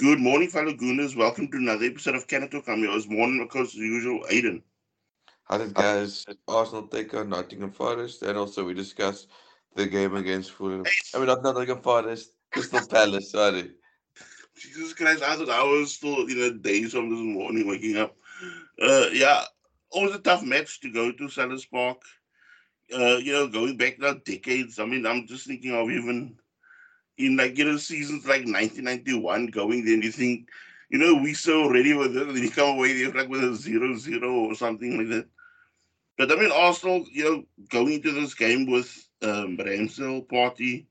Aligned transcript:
Good 0.00 0.18
morning, 0.18 0.48
fellow 0.48 0.72
Gooners. 0.72 1.16
Welcome 1.16 1.48
to 1.52 1.56
another 1.56 1.84
episode 1.84 2.16
of. 2.16 2.24
I'm 2.66 2.82
your 2.82 2.90
host, 2.90 3.08
morning, 3.08 3.40
of 3.40 3.48
course, 3.48 3.68
as 3.68 3.76
usual, 3.76 4.24
Aiden. 4.28 4.60
How 5.44 5.58
did 5.58 5.72
guys 5.72 6.26
Arsenal 6.48 6.88
take 6.88 7.14
on 7.14 7.28
Nottingham 7.28 7.70
Forest? 7.70 8.22
And 8.22 8.36
also 8.36 8.64
we 8.64 8.74
discussed 8.74 9.28
the 9.76 9.86
game 9.86 10.16
against 10.16 10.50
Fulham. 10.50 10.84
I 11.14 11.18
mean, 11.18 11.28
not 11.28 11.44
Nottingham 11.44 11.80
Forest, 11.80 12.32
Crystal 12.50 12.84
Palace, 12.90 13.30
sorry. 13.30 13.70
Jesus 14.56 14.94
Christ, 14.94 15.22
I 15.22 15.36
thought 15.36 15.48
I 15.48 15.62
was 15.62 15.94
still 15.94 16.26
in 16.26 16.40
the 16.40 16.50
days 16.50 16.90
from 16.90 17.10
this 17.10 17.20
morning 17.20 17.68
waking 17.68 17.96
up. 17.96 18.16
Uh, 18.82 19.06
yeah, 19.12 19.44
always 19.90 20.16
a 20.16 20.18
tough 20.18 20.42
match 20.42 20.80
to 20.80 20.90
go 20.90 21.12
to 21.12 21.28
Selhurst 21.28 21.70
Park. 21.70 22.02
Uh, 22.92 23.18
you 23.18 23.32
know, 23.32 23.46
going 23.46 23.76
back 23.76 24.00
now 24.00 24.14
decades. 24.14 24.80
I 24.80 24.86
mean, 24.86 25.06
I'm 25.06 25.28
just 25.28 25.46
thinking 25.46 25.72
of 25.72 25.88
even 25.88 26.36
in 27.18 27.36
like 27.36 27.56
you 27.58 27.64
know 27.64 27.76
seasons 27.76 28.26
like 28.26 28.44
1991 28.46 29.46
going 29.48 29.84
then 29.84 30.02
you 30.02 30.10
think 30.10 30.48
you 30.90 30.98
know 30.98 31.14
we 31.14 31.34
so 31.34 31.70
ready 31.70 31.92
with 31.94 32.16
it 32.16 32.28
and 32.28 32.38
you 32.38 32.50
come 32.50 32.76
away 32.76 32.92
there 32.92 33.12
like 33.12 33.28
with 33.28 33.44
a 33.44 33.54
zero 33.54 33.94
zero 33.96 34.32
or 34.32 34.54
something 34.54 34.98
like 34.98 35.08
that. 35.08 35.26
But 36.18 36.32
i 36.32 36.36
mean 36.36 36.50
arsenal 36.52 37.04
you 37.12 37.24
know 37.24 37.44
going 37.70 37.94
into 37.94 38.12
this 38.12 38.34
game 38.34 38.66
with 38.70 39.08
um 39.22 39.56
Partey 39.56 40.86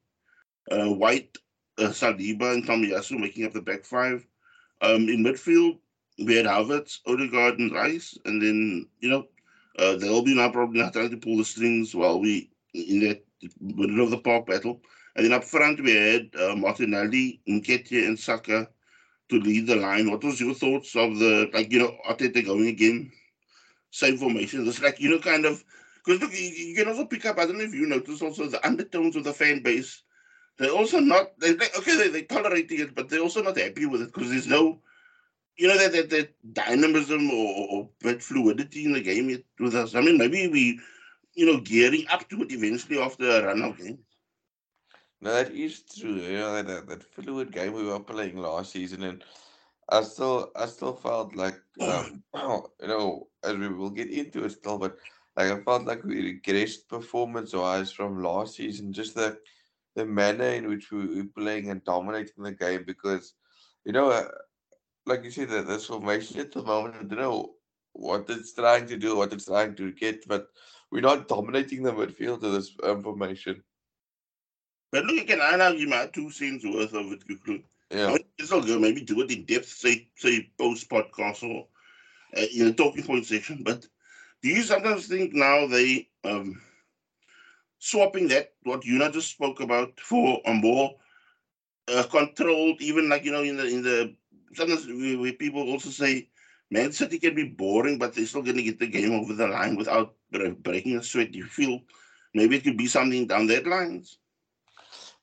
uh 0.71 0.89
white 0.93 1.37
uh, 1.77 1.89
saliba 1.89 2.53
and 2.53 2.65
Tomiyasu 2.65 3.19
making 3.19 3.45
up 3.45 3.53
the 3.53 3.61
back 3.61 3.85
five 3.85 4.25
um 4.81 5.09
in 5.09 5.23
midfield 5.23 5.79
we 6.19 6.35
had 6.35 6.45
Havertz, 6.45 6.99
Odegaard 7.07 7.59
and 7.59 7.71
Rice 7.73 8.17
and 8.25 8.41
then 8.41 8.87
you 8.99 9.09
know 9.09 9.27
uh, 9.79 9.95
they'll 9.95 10.23
be 10.23 10.35
now 10.35 10.49
probably 10.51 10.81
not 10.81 10.93
trying 10.93 11.09
to 11.09 11.17
pull 11.17 11.37
the 11.37 11.45
strings 11.45 11.95
while 11.95 12.19
we 12.19 12.51
in 12.73 12.99
that 13.01 13.25
middle 13.59 14.01
of 14.03 14.11
the 14.11 14.17
park 14.17 14.45
battle 14.45 14.81
and 15.15 15.25
then 15.25 15.33
up 15.33 15.43
front, 15.43 15.81
we 15.81 15.93
had 15.95 16.29
uh, 16.39 16.55
Martinelli, 16.55 17.41
Nketiah, 17.47 18.07
and 18.07 18.19
Saka 18.19 18.67
to 19.29 19.39
lead 19.39 19.67
the 19.67 19.75
line. 19.75 20.09
What 20.09 20.23
was 20.23 20.41
your 20.41 20.55
thoughts 20.55 20.95
of 20.95 21.19
the, 21.19 21.49
like, 21.53 21.71
you 21.71 21.79
know, 21.79 21.95
Arteta 22.07 22.43
going 22.43 22.67
again? 22.67 23.11
Same 23.91 24.17
formation. 24.17 24.67
It's 24.67 24.81
like, 24.81 24.99
you 24.99 25.09
know, 25.09 25.19
kind 25.19 25.45
of, 25.45 25.63
because 26.03 26.19
look, 26.19 26.33
you, 26.33 26.49
you, 26.49 26.75
can 26.75 26.87
also 26.87 27.05
pick 27.05 27.25
up, 27.25 27.37
I 27.37 27.45
don't 27.45 27.59
know 27.59 27.63
if 27.63 27.73
you 27.73 27.85
notice 27.85 28.21
also 28.21 28.47
the 28.47 28.65
undertones 28.65 29.15
of 29.15 29.23
the 29.23 29.33
fan 29.33 29.61
base. 29.61 30.01
They're 30.57 30.71
also 30.71 30.99
not, 30.99 31.39
they, 31.39 31.53
they 31.53 31.67
okay, 31.77 31.95
they, 31.95 32.09
they're 32.09 32.23
tolerating 32.23 32.79
it, 32.79 32.95
but 32.95 33.09
they're 33.09 33.21
also 33.21 33.43
not 33.43 33.57
happy 33.57 33.85
with 33.85 34.01
it 34.01 34.13
because 34.13 34.29
there's 34.29 34.47
no, 34.47 34.81
you 35.57 35.67
know, 35.67 35.77
that, 35.77 35.91
that, 35.93 36.09
that 36.09 36.53
dynamism 36.53 37.29
or, 37.29 37.67
or 37.69 37.89
that 38.01 38.21
fluidity 38.21 38.85
in 38.85 38.93
the 38.93 39.01
game 39.01 39.43
with 39.59 39.75
us. 39.75 39.93
I 39.93 40.01
mean, 40.01 40.17
maybe 40.17 40.47
we, 40.47 40.79
you 41.35 41.45
know, 41.45 41.59
gearing 41.59 42.05
up 42.09 42.27
to 42.29 42.41
it 42.41 42.51
eventually 42.51 42.99
after 42.99 43.29
a 43.29 43.45
run 43.45 43.61
of 43.61 43.77
games. 43.77 43.99
No, 45.23 45.31
that 45.33 45.51
is 45.53 45.83
true. 45.83 46.15
You 46.15 46.39
know 46.39 46.53
that, 46.55 46.67
that, 46.67 46.87
that 46.89 47.03
fluid 47.03 47.51
game 47.53 47.73
we 47.73 47.85
were 47.85 47.99
playing 47.99 48.37
last 48.37 48.73
season, 48.73 49.03
and 49.03 49.23
I 49.89 50.01
still 50.03 50.51
I 50.55 50.65
still 50.65 50.93
felt 50.95 51.33
like 51.35 51.61
um, 51.79 52.23
you 52.35 52.87
know 52.87 53.27
as 53.43 53.55
we 53.55 53.69
will 53.69 53.89
get 53.89 54.09
into 54.11 54.43
it 54.43 54.51
still, 54.51 54.77
but 54.77 54.97
like 55.37 55.51
I 55.51 55.61
felt 55.61 55.85
like 55.85 56.03
we 56.03 56.33
regressed 56.33 56.89
performance 56.89 57.53
wise 57.53 57.91
from 57.91 58.21
last 58.21 58.55
season. 58.57 58.91
Just 58.91 59.15
the 59.15 59.39
the 59.95 60.05
manner 60.05 60.49
in 60.59 60.67
which 60.67 60.91
we 60.91 61.05
were 61.15 61.29
playing 61.37 61.69
and 61.69 61.83
dominating 61.85 62.43
the 62.43 62.51
game, 62.51 62.83
because 62.85 63.35
you 63.85 63.93
know, 63.93 64.09
uh, 64.09 64.27
like 65.05 65.23
you 65.23 65.31
said, 65.31 65.49
that 65.51 65.67
this 65.67 65.85
formation 65.85 66.41
at 66.41 66.51
the 66.51 66.63
moment, 66.63 66.95
I 66.95 67.03
don't 67.03 67.19
know 67.19 67.55
what 67.93 68.29
it's 68.29 68.53
trying 68.53 68.87
to 68.87 68.97
do, 68.97 69.15
what 69.15 69.31
it's 69.31 69.45
trying 69.45 69.75
to 69.75 69.93
get, 69.93 70.27
but 70.27 70.47
we're 70.91 71.01
not 71.01 71.29
dominating 71.29 71.83
the 71.83 71.93
midfield 71.93 72.43
of 72.43 72.51
this 72.53 72.75
um, 72.83 73.01
formation. 73.01 73.63
But 74.93 75.05
look, 75.05 75.23
again, 75.23 75.39
I 75.41 75.55
now 75.55 75.71
give 75.71 75.89
my 75.89 76.05
two 76.05 76.29
cents 76.29 76.63
worth 76.63 76.93
of 76.93 77.11
it. 77.11 77.23
Yeah. 77.89 78.05
I 78.05 78.09
mean, 78.09 78.19
it's 78.37 78.51
all 78.51 78.61
good. 78.61 78.79
Maybe 78.79 79.01
do 79.01 79.21
it 79.21 79.31
in 79.31 79.43
depth, 79.45 79.67
say, 79.67 80.07
say 80.15 80.51
post 80.55 80.87
podcast 80.87 81.41
or 81.41 81.65
uh, 82.37 82.45
in 82.55 82.67
the 82.67 82.73
talking 82.73 83.03
point 83.03 83.25
section. 83.25 83.63
But 83.63 83.87
do 84.43 84.49
you 84.49 84.61
sometimes 84.61 85.07
think 85.07 85.33
now 85.33 85.65
they 85.65 86.09
um 86.23 86.61
swapping 87.79 88.27
that 88.27 88.53
what 88.65 88.85
Una 88.85 89.11
just 89.11 89.31
spoke 89.31 89.61
about 89.61 89.99
for 89.99 90.39
a 90.45 90.53
more 90.53 90.93
uh, 91.87 92.03
controlled, 92.03 92.79
even 92.79 93.09
like 93.09 93.25
you 93.25 93.31
know 93.31 93.41
in 93.41 93.57
the 93.57 93.65
in 93.65 93.81
the 93.81 94.15
sometimes 94.53 94.85
we, 94.85 95.15
we 95.15 95.31
people 95.31 95.71
also 95.71 95.89
say 95.89 96.29
Man 96.69 96.91
City 96.91 97.17
can 97.17 97.33
be 97.33 97.45
boring, 97.45 97.97
but 97.97 98.13
they're 98.13 98.27
still 98.27 98.43
going 98.43 98.57
to 98.57 98.63
get 98.63 98.77
the 98.77 98.85
game 98.85 99.13
over 99.13 99.33
the 99.33 99.47
line 99.47 99.75
without 99.75 100.13
breaking 100.61 100.97
a 100.97 101.03
sweat. 101.03 101.31
Do 101.31 101.39
you 101.39 101.45
feel 101.45 101.81
maybe 102.35 102.57
it 102.57 102.63
could 102.63 102.77
be 102.77 102.85
something 102.85 103.25
down 103.25 103.47
that 103.47 103.65
lines? 103.65 104.19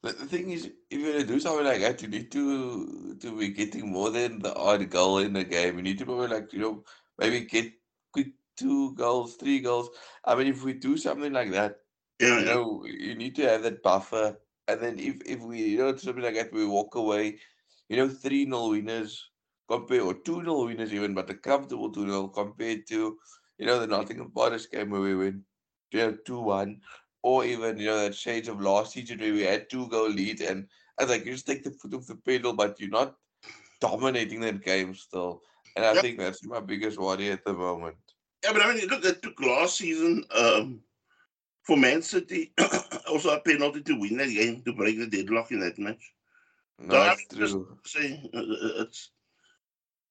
But 0.03 0.19
the 0.19 0.27
thing 0.27 0.51
is, 0.51 0.67
if 0.91 1.01
you're 1.01 1.13
gonna 1.13 1.25
do 1.27 1.41
something 1.41 1.65
like 1.65 1.81
that, 1.81 2.03
you 2.03 2.09
need 2.09 2.31
to 2.33 3.17
to 3.17 3.39
be 3.39 3.49
getting 3.51 3.91
more 3.93 4.11
than 4.11 4.41
the 4.41 4.55
odd 4.55 4.89
goal 4.91 5.19
in 5.19 5.33
the 5.35 5.45
game. 5.45 5.77
You 5.77 5.83
need 5.83 5.99
to 5.99 6.05
probably 6.07 6.29
like 6.29 6.53
you 6.53 6.61
know 6.61 6.85
maybe 7.19 7.41
get 7.45 7.73
quick 8.13 8.33
two 8.57 8.95
goals, 8.95 9.37
three 9.37 9.61
goals. 9.61 9.91
I 10.25 10.35
mean, 10.35 10.49
if 10.49 10.63
we 10.65 10.75
do 10.75 10.97
something 10.97 11.33
like 11.33 11.51
that, 11.53 11.81
Yeah, 12.21 12.39
you 12.39 12.45
yeah. 12.45 12.55
know, 12.55 12.85
you 12.87 13.15
need 13.15 13.35
to 13.37 13.43
have 13.49 13.63
that 13.63 13.83
buffer. 13.83 14.41
And 14.69 14.81
then 14.81 14.99
if 14.99 15.21
if 15.27 15.41
we 15.41 15.63
you 15.63 15.79
know 15.79 15.97
something 15.97 16.23
like 16.23 16.35
that, 16.35 16.53
we 16.53 16.67
walk 16.67 16.95
away, 16.95 17.39
you 17.89 17.97
know, 17.97 18.09
three 18.09 18.45
nil 18.47 18.71
winners 18.71 19.31
compared 19.69 20.03
or 20.03 20.15
two 20.15 20.43
nil 20.43 20.65
winners 20.67 20.93
even, 20.93 21.15
but 21.15 21.31
a 21.31 21.35
comfortable 21.35 21.91
two 21.93 22.07
nil 22.07 22.29
compared 22.29 22.87
to 22.89 23.19
you 23.59 23.67
know 23.67 23.79
the 23.79 23.87
Nottingham 23.87 24.31
Forest 24.31 24.71
game 24.73 24.91
where 24.91 25.01
we 25.01 25.15
win 25.15 25.45
you 25.93 25.99
know 26.01 26.17
two 26.27 26.41
one 26.41 26.81
or 27.23 27.45
even 27.45 27.79
you 27.79 27.87
know 27.87 27.99
that 28.01 28.15
shades 28.15 28.49
of 28.49 28.61
last 28.61 28.93
season 28.93 29.19
where 29.19 29.33
we 29.33 29.43
had 29.43 29.69
two 29.71 29.89
goal 29.89 30.09
lead 30.09 30.41
and 30.41 30.67
I 30.99 31.05
was 31.05 31.11
like 31.11 31.25
you 31.25 31.33
just 31.33 31.47
take 31.47 31.65
the 31.65 31.71
foot 31.71 31.95
off 31.95 32.07
the 32.07 32.17
pedal, 32.17 32.53
but 32.55 32.81
you're 32.81 32.91
not 32.91 33.17
dominating 33.81 34.41
that 34.41 34.63
game 34.63 34.95
still. 34.95 35.43
And 35.77 35.85
I 35.85 35.95
Yeah, 35.95 36.01
think 36.01 36.19
that's 36.19 36.45
my 36.45 36.61
biggest 36.61 36.99
worry 36.99 37.31
at 37.31 37.45
the 37.45 37.55
moment. 37.55 37.97
yeah, 38.45 38.53
but 38.53 38.63
I 38.65 38.75
mean, 38.75 38.89
look, 38.89 39.05
it 39.05 39.23
took 39.23 39.41
last 39.41 39.79
season 39.79 40.25
um, 40.37 40.81
for 41.63 41.77
Man 41.77 42.03
City 42.03 42.53
also 43.09 43.31
a 43.37 43.41
penalty 43.41 43.83
to 43.83 43.99
win 43.99 44.17
that 44.19 44.29
game 44.29 44.63
to 44.63 44.73
break 44.73 44.99
the 44.99 45.07
deadlock 45.07 45.51
in 45.53 45.61
that 45.61 45.79
match. 45.79 46.13
So 46.91 46.99
No, 46.99 47.01
I 47.01 47.17
mean, 47.17 47.27
just 47.39 47.59
true. 47.59 47.79
say 47.87 48.31
uh, 48.35 48.39
uh, 48.39 48.83
it's 48.83 49.11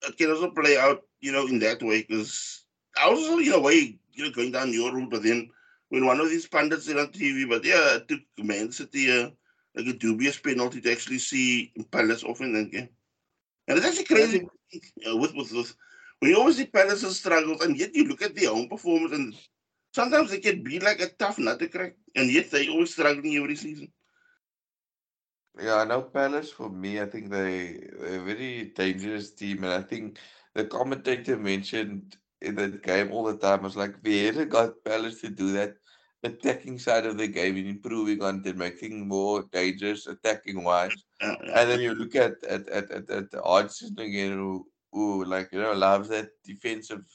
it 0.08 0.18
can 0.18 0.32
also 0.32 0.52
play 0.52 0.78
out, 0.78 1.04
you 1.22 1.32
know, 1.32 1.48
in 1.48 1.60
that 1.60 1.82
way 1.82 2.02
because 2.02 2.66
I 3.02 3.10
was 3.10 3.20
also 3.20 3.40
in 3.40 3.54
a 3.54 3.60
way, 3.60 4.00
you 4.14 4.24
know, 4.26 4.32
going 4.32 4.52
down 4.52 4.74
your 4.74 4.94
route, 4.94 5.10
but 5.12 5.24
then 5.24 5.50
when 5.90 6.06
one 6.06 6.20
of 6.20 6.30
these 6.30 6.48
pundits 6.48 6.86
said 6.86 6.98
on 6.98 7.12
TV, 7.12 7.46
but 7.46 7.66
yeah, 7.66 7.98
it 7.98 8.08
took 8.08 8.22
Man 8.38 8.72
City 8.72 9.12
uh, 9.12 9.30
like 9.76 9.88
a 9.88 9.94
dubious 9.94 10.40
penalty 10.40 10.82
to 10.82 10.92
actually 10.92 11.20
see 11.20 11.74
Palace 11.92 12.24
off 12.24 12.42
in 12.42 12.54
that 12.54 12.72
game. 12.72 12.90
And 13.68 13.78
it's 13.78 13.88
actually 13.88 14.06
crazy 14.06 14.48
think 14.72 14.86
uh, 15.10 15.16
with, 15.18 15.36
with 15.36 15.52
with 15.52 15.76
when 16.20 16.32
you 16.32 16.38
always 16.38 16.58
see 16.58 16.66
Palace's 16.66 17.20
struggles, 17.20 17.62
and 17.62 17.78
yet 17.78 17.96
you 17.96 18.06
look 18.06 18.22
at 18.22 18.36
their 18.36 18.52
own 18.52 18.68
performance, 18.68 19.14
and 19.14 19.36
sometimes 19.94 20.32
they 20.32 20.40
can 20.40 20.64
be 20.64 20.80
like 20.80 21.00
a 21.02 21.10
tough 21.10 21.40
nut 21.40 21.60
to 21.60 21.68
crack, 21.68 21.96
and 22.16 22.32
yet 22.32 22.52
they 22.52 22.70
always 22.70 22.92
struggling 22.92 23.36
every 23.36 23.56
season. 23.56 23.92
Yeah, 25.60 25.76
I 25.78 25.86
know 25.86 26.04
Palace 26.04 26.52
for 26.52 26.70
me, 26.70 27.02
I 27.02 27.06
think 27.06 27.30
they 27.32 27.80
they're 28.00 28.22
a 28.22 28.24
very 28.24 28.66
dangerous 28.76 29.32
team 29.34 29.64
and 29.64 29.74
I 29.74 29.82
think 29.82 30.20
the 30.54 30.66
commentator 30.66 31.38
mentioned 31.38 32.18
in 32.42 32.56
that 32.56 32.84
game 32.84 33.12
all 33.12 33.24
the 33.24 33.38
time 33.38 33.60
I 33.62 33.64
was 33.64 33.76
like 33.76 34.02
Vieira 34.02 34.48
got 34.48 34.84
Palace 34.84 35.22
to 35.22 35.30
do 35.30 35.52
that 35.54 35.76
attacking 36.24 36.80
side 36.80 37.06
of 37.06 37.18
the 37.18 37.28
game 37.28 37.56
and 37.58 37.68
improving 37.68 38.22
on 38.22 38.42
it, 38.46 38.58
making 38.58 39.08
more 39.08 39.44
dangerous 39.52 40.08
attacking 40.08 40.64
wise. 40.64 40.96
And 41.22 41.70
then 41.70 41.80
you 41.80 41.94
look 41.94 42.16
at 42.16 42.44
at 42.44 42.68
at 42.70 42.92
at, 42.92 43.10
at 43.10 43.26
Hodgson 43.34 43.96
again 44.00 44.34
who 44.34 44.66
who 44.92 45.26
like 45.26 45.50
you 45.52 45.62
know 45.62 45.74
loves 45.74 46.10
that 46.10 46.30
defensive 46.44 47.06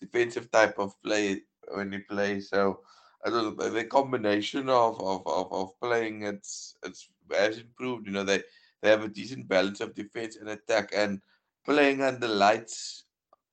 defensive 0.00 0.50
type 0.50 0.78
of 0.78 1.00
play 1.02 1.42
when 1.72 1.92
he 1.92 1.98
plays. 1.98 2.50
So 2.50 2.80
I 3.24 3.30
don't 3.30 3.58
know, 3.58 3.68
the 3.70 3.84
combination 3.84 4.68
of, 4.68 5.00
of, 5.00 5.26
of, 5.26 5.52
of 5.52 5.80
playing 5.80 6.22
it's 6.22 6.76
it's 6.84 7.08
has 7.32 7.58
improved. 7.58 8.06
You 8.06 8.12
know, 8.12 8.24
they 8.24 8.42
they 8.82 8.90
have 8.90 9.02
a 9.04 9.08
decent 9.08 9.48
balance 9.48 9.80
of 9.80 9.94
defense 9.94 10.36
and 10.36 10.48
attack 10.48 10.90
and 10.94 11.20
playing 11.64 12.02
under 12.02 12.28
lights 12.28 13.04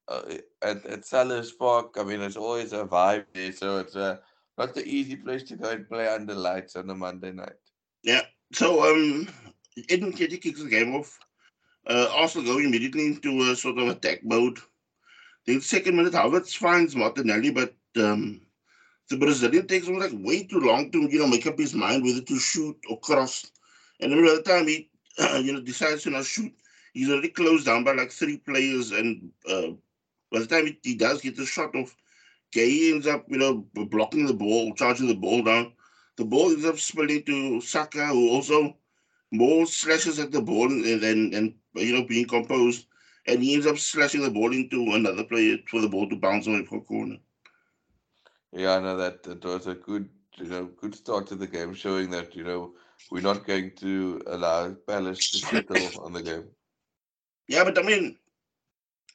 uh, 0.07 0.21
at 0.61 0.85
at 0.85 1.01
Selhurst 1.01 1.57
Park. 1.57 1.95
I 1.97 2.03
mean, 2.03 2.21
it's 2.21 2.37
always 2.37 2.73
a 2.73 2.85
vibe 2.85 3.25
there, 3.33 3.51
so 3.51 3.79
it's 3.79 3.95
a 3.95 4.19
not 4.57 4.73
the 4.73 4.85
easy 4.85 5.15
place 5.15 5.43
to 5.43 5.55
go 5.55 5.69
and 5.69 5.87
play 5.87 6.07
under 6.07 6.33
lights 6.33 6.75
on 6.75 6.89
a 6.89 6.95
Monday 6.95 7.31
night. 7.31 7.59
yeah. 8.03 8.21
So 8.53 8.89
um, 8.89 9.27
Edmund 9.89 10.17
Ketty 10.17 10.37
kicks 10.37 10.61
the 10.61 10.69
game 10.69 10.95
off. 10.95 11.19
Uh, 11.87 12.07
Arsenal 12.13 12.53
go 12.53 12.59
immediately 12.59 13.07
into 13.07 13.51
a 13.51 13.55
sort 13.55 13.77
of 13.77 13.87
attack 13.87 14.23
mode. 14.23 14.59
Then 15.45 15.61
second 15.61 15.95
minute, 15.95 16.13
Havertz 16.13 16.55
finds 16.55 16.95
Martinelli, 16.95 17.51
but 17.51 17.75
um, 17.97 18.41
the 19.09 19.17
Brazilian 19.17 19.67
takes 19.67 19.87
him 19.87 19.99
like 19.99 20.11
way 20.13 20.43
too 20.43 20.59
long 20.59 20.91
to 20.91 21.01
you 21.01 21.19
know 21.19 21.27
make 21.27 21.45
up 21.45 21.59
his 21.59 21.73
mind 21.73 22.03
whether 22.03 22.21
to 22.21 22.39
shoot 22.39 22.77
or 22.89 22.99
cross. 22.99 23.45
And 23.99 24.11
then 24.11 24.23
the 24.23 24.41
time 24.41 24.67
he 24.67 24.89
you 25.43 25.53
know 25.53 25.61
decides 25.61 26.03
to 26.03 26.09
not 26.09 26.25
shoot, 26.25 26.53
he's 26.93 27.09
already 27.09 27.29
closed 27.29 27.65
down 27.65 27.83
by 27.83 27.93
like 27.93 28.11
three 28.11 28.37
players. 28.37 28.91
And 28.91 29.31
uh, 29.49 29.73
by 30.31 30.39
the 30.39 30.47
time 30.47 30.77
he, 30.83 30.95
does 30.95 31.21
get 31.21 31.35
the 31.37 31.45
shot 31.45 31.75
off, 31.75 31.95
Guéhi 32.53 32.93
ends 32.93 33.07
up 33.07 33.25
you 33.29 33.37
know 33.37 33.65
blocking 33.73 34.25
the 34.25 34.33
ball, 34.33 34.73
charging 34.75 35.07
the 35.07 35.15
ball 35.15 35.43
down. 35.43 35.73
The 36.17 36.25
ball 36.25 36.51
ends 36.51 36.65
up 36.65 36.79
spilling 36.79 37.23
to 37.23 37.61
Saka, 37.61 38.07
who 38.07 38.29
also 38.29 38.77
more 39.31 39.65
slashes 39.65 40.19
at 40.19 40.31
the 40.31 40.41
ball 40.41 40.71
and 40.71 41.01
then 41.01 41.31
and 41.33 41.55
you 41.73 41.93
know 41.93 42.05
being 42.05 42.27
composed, 42.27 42.87
and 43.27 43.41
he 43.43 43.53
ends 43.53 43.67
up 43.67 43.77
slashing 43.77 44.21
the 44.21 44.31
ball 44.31 44.53
into 44.53 44.93
another 44.93 45.23
player 45.23 45.57
for 45.69 45.81
the 45.81 45.89
ball 45.89 46.09
to 46.09 46.15
bounce 46.15 46.47
away 46.47 46.65
from 46.65 46.81
corner. 46.81 47.17
Yeah, 48.51 48.75
I 48.75 48.79
know 48.79 48.97
that 48.97 49.23
that 49.23 49.43
was 49.43 49.67
a 49.67 49.75
good 49.75 50.09
you 50.37 50.45
know 50.45 50.65
good 50.65 50.95
start 50.95 51.27
to 51.27 51.35
the 51.35 51.47
game, 51.47 51.73
showing 51.73 52.09
that 52.11 52.35
you 52.35 52.43
know 52.43 52.73
we're 53.11 53.21
not 53.21 53.45
going 53.45 53.71
to 53.77 54.21
allow 54.27 54.73
Palace 54.87 55.31
to 55.31 55.37
settle 55.39 55.91
on 56.03 56.13
the 56.13 56.21
game. 56.21 56.45
Yeah, 57.47 57.63
but 57.63 57.77
I 57.77 57.83
mean, 57.83 58.17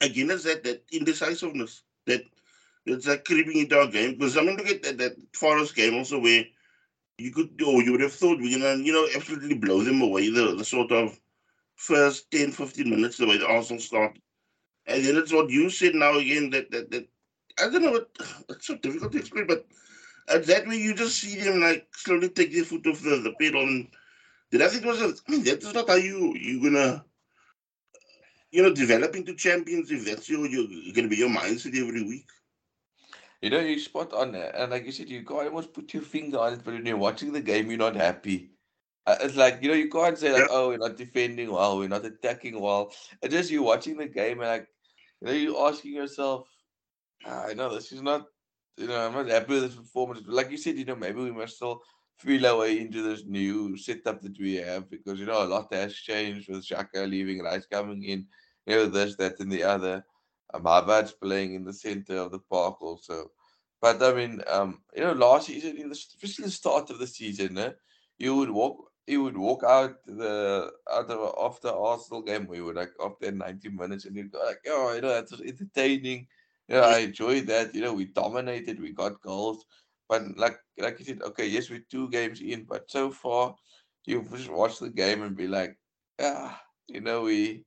again, 0.00 0.30
it's 0.30 0.44
that 0.44 0.64
that 0.64 0.82
indecisiveness 0.92 1.82
that 2.06 2.22
that's 2.86 3.06
like 3.06 3.24
creeping 3.24 3.58
into 3.58 3.78
our 3.78 3.86
game. 3.86 4.12
Because 4.12 4.36
I 4.36 4.42
mean, 4.42 4.56
look 4.56 4.68
at 4.68 4.82
that, 4.82 4.98
that 4.98 5.16
Forest 5.34 5.74
game 5.74 5.94
also 5.94 6.18
where 6.18 6.44
you 7.18 7.32
could, 7.32 7.60
or 7.62 7.82
you 7.82 7.92
would 7.92 8.00
have 8.00 8.12
thought 8.12 8.38
we're 8.40 8.58
gonna, 8.58 8.82
you 8.82 8.92
know, 8.92 9.06
absolutely 9.14 9.54
blow 9.54 9.82
them 9.82 10.02
away. 10.02 10.30
The 10.30 10.54
the 10.56 10.64
sort 10.64 10.92
of 10.92 11.18
first 11.76 12.30
10, 12.30 12.52
15 12.52 12.90
minutes 12.90 13.16
the 13.16 13.26
way 13.26 13.38
the 13.38 13.46
Arsenal 13.46 13.80
start, 13.80 14.18
and 14.86 15.04
then 15.04 15.16
it's 15.16 15.32
what 15.32 15.50
you 15.50 15.70
said 15.70 15.94
now 15.94 16.18
again 16.18 16.50
that 16.50 16.70
that 16.70 16.90
that 16.90 17.08
I 17.58 17.68
don't 17.68 17.82
know 17.82 17.92
what 17.92 18.10
it's 18.50 18.66
so 18.66 18.76
difficult 18.76 19.12
to 19.12 19.18
explain, 19.18 19.46
but 19.46 19.66
at 20.28 20.46
that 20.46 20.66
way 20.66 20.76
you 20.76 20.94
just 20.94 21.18
see 21.18 21.36
them 21.40 21.60
like 21.60 21.86
slowly 21.94 22.28
take 22.28 22.52
their 22.52 22.64
foot 22.64 22.86
off 22.86 23.02
the, 23.02 23.16
the 23.16 23.34
pedal 23.40 23.62
and 23.62 23.88
then 24.50 24.62
I 24.62 24.68
think 24.68 24.84
it 24.84 24.88
was 24.88 25.00
a, 25.02 25.06
I 25.06 25.30
mean 25.30 25.44
that 25.44 25.62
is 25.62 25.74
not 25.74 25.88
how 25.88 25.96
you 25.96 26.34
you're 26.36 26.62
gonna 26.70 27.04
you 28.50 28.62
know 28.62 28.74
develop 28.74 29.14
into 29.16 29.34
champions 29.34 29.90
if 29.90 30.04
that's 30.04 30.28
your 30.28 30.46
you're 30.46 30.94
gonna 30.94 31.08
be 31.08 31.16
your 31.16 31.30
mindset 31.30 31.76
every 31.76 32.02
week. 32.02 32.28
You 33.42 33.50
know, 33.50 33.60
you 33.60 33.78
spot 33.78 34.12
on, 34.12 34.34
and 34.34 34.70
like 34.70 34.84
you 34.84 34.92
said, 34.92 35.08
you 35.08 35.24
can't 35.24 35.48
almost 35.48 35.72
put 35.72 35.92
your 35.94 36.02
finger 36.02 36.38
on 36.38 36.54
it, 36.54 36.60
but 36.64 36.74
when 36.74 36.86
you're 36.86 36.96
watching 36.96 37.32
the 37.32 37.40
game, 37.40 37.68
you're 37.70 37.78
not 37.78 37.96
happy. 37.96 38.50
Uh, 39.06 39.16
it's 39.22 39.36
like 39.36 39.58
you 39.62 39.68
know, 39.68 39.74
you 39.74 39.88
can't 39.88 40.18
say 40.18 40.32
like, 40.32 40.42
Yeah. 40.42 40.48
"Oh, 40.50 40.68
we're 40.68 40.78
not 40.78 40.96
defending 40.96 41.50
well, 41.50 41.78
we're 41.78 41.88
not 41.88 42.04
attacking 42.04 42.60
well." 42.60 42.92
It's 43.22 43.34
just 43.34 43.50
you're 43.50 43.62
watching 43.62 43.96
the 43.96 44.06
game, 44.08 44.40
and 44.40 44.48
like 44.48 44.68
you 45.20 45.26
know, 45.26 45.32
you're 45.32 45.68
asking 45.68 45.94
yourself, 45.94 46.48
ah, 47.26 47.46
"I 47.48 47.54
know 47.54 47.74
this 47.74 47.92
is 47.92 48.02
not, 48.02 48.26
you 48.76 48.86
know, 48.88 49.06
I'm 49.06 49.12
not 49.14 49.28
happy 49.28 49.54
with 49.54 49.62
this 49.64 49.76
performance." 49.76 50.20
But 50.20 50.34
like 50.34 50.50
you 50.50 50.58
said, 50.58 50.76
you 50.76 50.84
know, 50.84 50.96
maybe 50.96 51.20
we 51.20 51.32
must 51.32 51.56
still 51.56 51.82
feel 52.16 52.46
our 52.46 52.58
way 52.58 52.78
into 52.80 53.02
this 53.02 53.24
new 53.26 53.76
setup 53.76 54.20
that 54.22 54.38
we 54.38 54.56
have 54.56 54.90
because 54.90 55.18
you 55.18 55.26
know 55.26 55.42
a 55.42 55.48
lot 55.48 55.72
has 55.72 55.94
changed 55.94 56.48
with 56.48 56.64
Xhaka 56.64 57.08
leaving, 57.08 57.42
Rice 57.42 57.66
coming 57.66 58.02
in, 58.04 58.26
you 58.66 58.76
know, 58.76 58.86
this, 58.86 59.16
that, 59.16 59.40
and 59.40 59.50
the 59.50 59.62
other. 59.64 60.04
Um, 60.52 60.64
Havertz 60.64 61.12
playing 61.20 61.54
in 61.54 61.64
the 61.64 61.72
center 61.72 62.16
of 62.16 62.32
the 62.32 62.40
park 62.40 62.82
also. 62.82 63.30
But 63.80 64.02
I 64.02 64.12
mean, 64.12 64.42
um, 64.48 64.82
you 64.94 65.02
know, 65.02 65.12
last 65.12 65.46
season, 65.46 65.78
in 65.78 65.88
the, 65.88 65.94
especially 65.94 66.46
the 66.46 66.50
start 66.50 66.90
of 66.90 66.98
the 66.98 67.06
season, 67.06 67.56
eh, 67.58 67.72
you 68.18 68.34
would 68.36 68.50
walk, 68.50 68.90
you 69.06 69.22
would 69.22 69.36
walk 69.36 69.64
out 69.64 70.04
the 70.06 70.70
out 70.92 71.10
of 71.10 71.34
after 71.42 71.68
Arsenal 71.68 72.22
game, 72.22 72.46
we 72.46 72.60
would 72.60 72.76
like 72.76 72.90
after 73.02 73.30
90 73.30 73.70
minutes, 73.70 74.04
and 74.04 74.16
you'd 74.16 74.32
go 74.32 74.44
like, 74.44 74.60
oh, 74.68 74.94
you 74.94 75.00
know, 75.00 75.08
that 75.08 75.30
was 75.30 75.40
entertaining. 75.40 76.26
You 76.68 76.76
know, 76.76 76.82
I 76.82 76.98
enjoyed 76.98 77.46
that. 77.46 77.74
You 77.74 77.80
know, 77.80 77.94
we 77.94 78.06
dominated, 78.06 78.80
we 78.80 78.92
got 78.92 79.22
goals. 79.22 79.64
But 80.08 80.36
like 80.36 80.58
like 80.78 80.98
you 80.98 81.06
said, 81.06 81.22
okay, 81.22 81.46
yes, 81.46 81.70
we're 81.70 81.84
two 81.90 82.10
games 82.10 82.40
in, 82.40 82.64
but 82.64 82.90
so 82.90 83.10
far, 83.10 83.54
you've 84.04 84.30
just 84.30 84.50
watched 84.50 84.80
the 84.80 84.90
game 84.90 85.22
and 85.22 85.36
be 85.36 85.46
like, 85.48 85.78
ah, 86.20 86.60
you 86.86 87.00
know, 87.00 87.22
we 87.22 87.64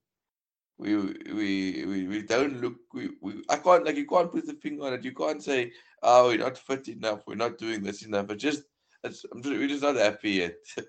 we 0.83 0.95
we 1.33 1.85
we, 1.85 2.07
we 2.07 2.21
don't 2.23 2.61
look 2.61 2.75
we, 2.93 3.11
we 3.21 3.41
I 3.49 3.55
can't 3.55 3.85
like 3.85 3.95
you 3.95 4.05
can't 4.05 4.31
put 4.31 4.45
the 4.45 4.53
finger 4.53 4.85
on 4.85 4.93
it. 4.93 5.05
You 5.05 5.13
can't 5.13 5.41
say, 5.41 5.71
oh, 6.01 6.27
we're 6.27 6.37
not 6.37 6.57
fit 6.57 6.87
enough, 6.89 7.21
we're 7.25 7.35
not 7.35 7.57
doing 7.57 7.81
this 7.81 8.03
enough. 8.03 8.27
But 8.27 8.37
just 8.37 8.63
it's 9.03 9.25
I'm 9.31 9.41
just, 9.41 9.55
we're 9.55 9.67
just 9.67 9.83
not 9.83 9.95
happy 9.95 10.31
yet. 10.31 10.55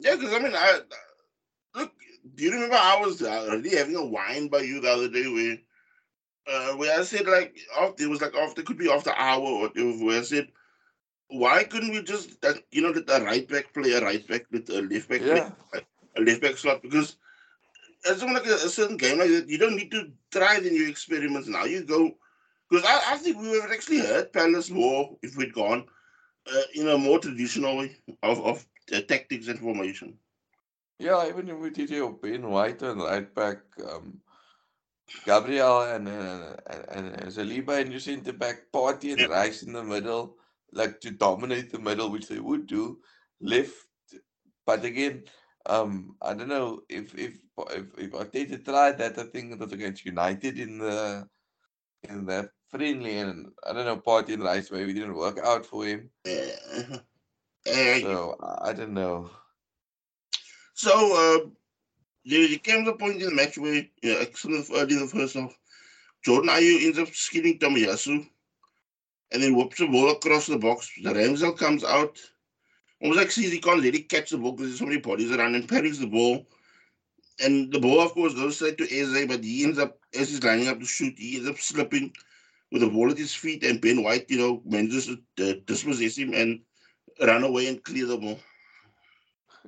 Yeah, 0.00 0.14
because 0.14 0.32
I 0.32 0.38
mean, 0.38 0.52
I 0.54 0.78
look. 1.74 1.90
Do 2.36 2.44
you 2.44 2.52
remember 2.52 2.76
I 2.76 3.00
was 3.00 3.20
already 3.20 3.76
having 3.76 3.96
a 3.96 4.06
wine 4.06 4.46
by 4.46 4.60
you 4.60 4.80
the 4.80 4.92
other 4.92 5.08
day 5.08 5.26
where, 5.26 5.56
uh, 6.46 6.76
where 6.76 6.96
I 6.96 7.02
said 7.02 7.26
like 7.26 7.58
after 7.76 8.04
it 8.04 8.08
was 8.08 8.20
like 8.20 8.32
after 8.36 8.62
could 8.62 8.78
be 8.78 8.88
after 8.88 9.10
hour 9.10 9.42
or 9.42 9.62
whatever, 9.62 9.90
where 10.04 10.20
I 10.20 10.22
said 10.22 10.46
why 11.30 11.64
couldn't 11.64 11.90
we 11.90 12.00
just 12.04 12.36
you 12.70 12.80
know 12.80 12.90
let 12.90 13.20
a 13.20 13.24
right 13.24 13.48
back 13.48 13.74
play 13.74 13.90
a 13.90 14.00
right 14.00 14.24
back 14.28 14.46
with 14.52 14.70
a 14.70 14.82
left 14.82 15.08
back 15.08 15.20
play 15.20 15.34
yeah. 15.74 15.80
a 16.16 16.20
left 16.20 16.42
back 16.42 16.56
slot 16.56 16.80
because 16.80 17.16
it's 18.04 18.22
like 18.22 18.46
a, 18.46 18.54
a 18.54 18.70
certain 18.70 18.96
game 18.96 19.18
like 19.18 19.30
that. 19.30 19.48
You 19.48 19.58
don't 19.58 19.76
need 19.76 19.90
to 19.90 20.10
try 20.30 20.60
the 20.60 20.70
new 20.70 20.88
experiments 20.88 21.48
now. 21.48 21.64
You 21.64 21.84
go 21.84 22.16
because 22.70 22.84
I, 22.86 23.14
I 23.14 23.16
think 23.16 23.38
we 23.38 23.48
would 23.48 23.62
have 23.62 23.72
actually 23.72 23.98
hurt 23.98 24.32
Palace 24.32 24.70
more 24.70 25.16
if 25.22 25.36
we'd 25.36 25.54
gone 25.54 25.86
uh, 26.52 26.62
in 26.74 26.88
a 26.88 26.98
more 26.98 27.18
traditional 27.18 27.78
way 27.78 27.96
of 28.22 28.40
of 28.44 28.66
uh, 28.94 29.00
tactics 29.02 29.48
and 29.48 29.58
formation. 29.58 30.18
Yeah, 30.98 31.28
even 31.28 31.48
if 31.48 31.58
we 31.58 31.70
did 31.70 31.90
your 31.90 32.12
Ben 32.12 32.48
White 32.48 32.82
and 32.82 33.00
right 33.00 33.32
back, 33.32 33.58
um, 33.88 34.20
Gabriel 35.24 35.82
and 35.82 36.08
uh, 36.08 36.56
and, 36.90 37.06
and, 37.14 37.26
Saliba 37.32 37.80
and 37.80 37.92
you 37.92 38.00
centre 38.00 38.32
back, 38.32 38.66
Partey 38.72 39.12
and 39.12 39.20
Yeah. 39.20 39.26
Rice 39.26 39.62
in 39.62 39.72
the 39.72 39.84
middle, 39.84 40.36
like 40.72 41.00
to 41.00 41.10
dominate 41.10 41.70
the 41.70 41.78
middle, 41.78 42.10
which 42.10 42.28
they 42.28 42.40
would 42.40 42.66
do. 42.66 42.98
Left, 43.40 43.72
but 44.66 44.84
again, 44.84 45.22
um, 45.68 46.16
I 46.22 46.34
don't 46.34 46.48
know 46.48 46.82
if 46.88 47.14
if 47.14 47.38
if 47.70 47.86
if 47.98 48.12
Arteta 48.12 48.64
tried 48.64 48.98
that. 48.98 49.18
I 49.18 49.24
think 49.24 49.52
it 49.52 49.58
was 49.58 49.72
against 49.72 50.04
United 50.04 50.58
in 50.58 50.78
the 50.78 51.28
in 52.04 52.26
that 52.26 52.50
friendly, 52.70 53.18
and 53.18 53.50
I 53.66 53.72
don't 53.72 53.84
know, 53.84 53.96
Partey 53.96 54.34
and 54.34 54.42
Rice 54.42 54.70
maybe 54.70 54.92
didn't 54.92 55.14
work 55.14 55.38
out 55.42 55.66
for 55.66 55.84
him. 55.84 56.10
Uh, 56.26 56.96
uh, 57.66 58.00
So 58.00 58.36
I 58.62 58.72
don't 58.72 58.94
know. 58.94 59.30
so 60.74 60.92
uh, 60.92 61.48
there, 62.24 62.58
came 62.58 62.86
a 62.86 62.94
point 62.94 63.22
in 63.22 63.28
the 63.28 63.34
match 63.34 63.58
where, 63.58 63.74
you 63.74 63.84
yeah, 64.02 64.16
excellent 64.20 64.66
early 64.72 64.94
in 64.94 65.00
the 65.00 65.06
first 65.06 65.34
half, 65.34 65.56
Jordan 66.24 66.50
Ayew 66.50 66.84
ends 66.86 66.98
up 66.98 67.08
skinning 67.08 67.58
Tomiyasu 67.58 68.26
and 69.32 69.42
then 69.42 69.56
whoops 69.56 69.78
the 69.78 69.86
ball 69.86 70.10
across 70.10 70.46
the 70.46 70.58
box. 70.58 70.90
The 71.02 71.10
Ramsdale 71.12 71.56
comes 71.56 71.84
out. 71.84 72.18
Almost 73.00 73.18
like 73.18 73.30
he 73.30 73.60
can't 73.60 73.82
let 73.82 73.94
it 73.94 74.08
catch 74.08 74.30
the 74.30 74.38
ball 74.38 74.52
because 74.52 74.68
there's 74.68 74.78
so 74.80 74.86
many 74.86 74.98
bodies 74.98 75.30
around 75.30 75.54
and 75.54 75.68
parries 75.68 76.00
the 76.00 76.06
ball. 76.06 76.46
And 77.40 77.72
the 77.72 77.78
ball, 77.78 78.00
of 78.00 78.12
course, 78.12 78.34
goes 78.34 78.56
straight 78.56 78.78
to 78.78 78.84
Eze, 78.84 79.26
but 79.26 79.44
he 79.44 79.62
ends 79.62 79.78
up, 79.78 79.98
as 80.18 80.30
he's 80.30 80.42
lining 80.42 80.66
up 80.66 80.80
to 80.80 80.86
shoot, 80.86 81.14
he 81.16 81.36
ends 81.36 81.48
up 81.48 81.58
slipping 81.58 82.12
with 82.72 82.82
the 82.82 82.88
ball 82.88 83.10
at 83.10 83.18
his 83.18 83.32
feet. 83.34 83.62
And 83.62 83.80
Ben 83.80 84.02
White, 84.02 84.28
you 84.28 84.38
know, 84.38 84.62
manages 84.64 85.06
to 85.06 85.50
uh, 85.50 85.54
dispossess 85.64 86.18
him 86.18 86.34
and 86.34 86.60
run 87.20 87.44
away 87.44 87.68
and 87.68 87.82
clear 87.84 88.06
the 88.06 88.16
ball. 88.16 88.40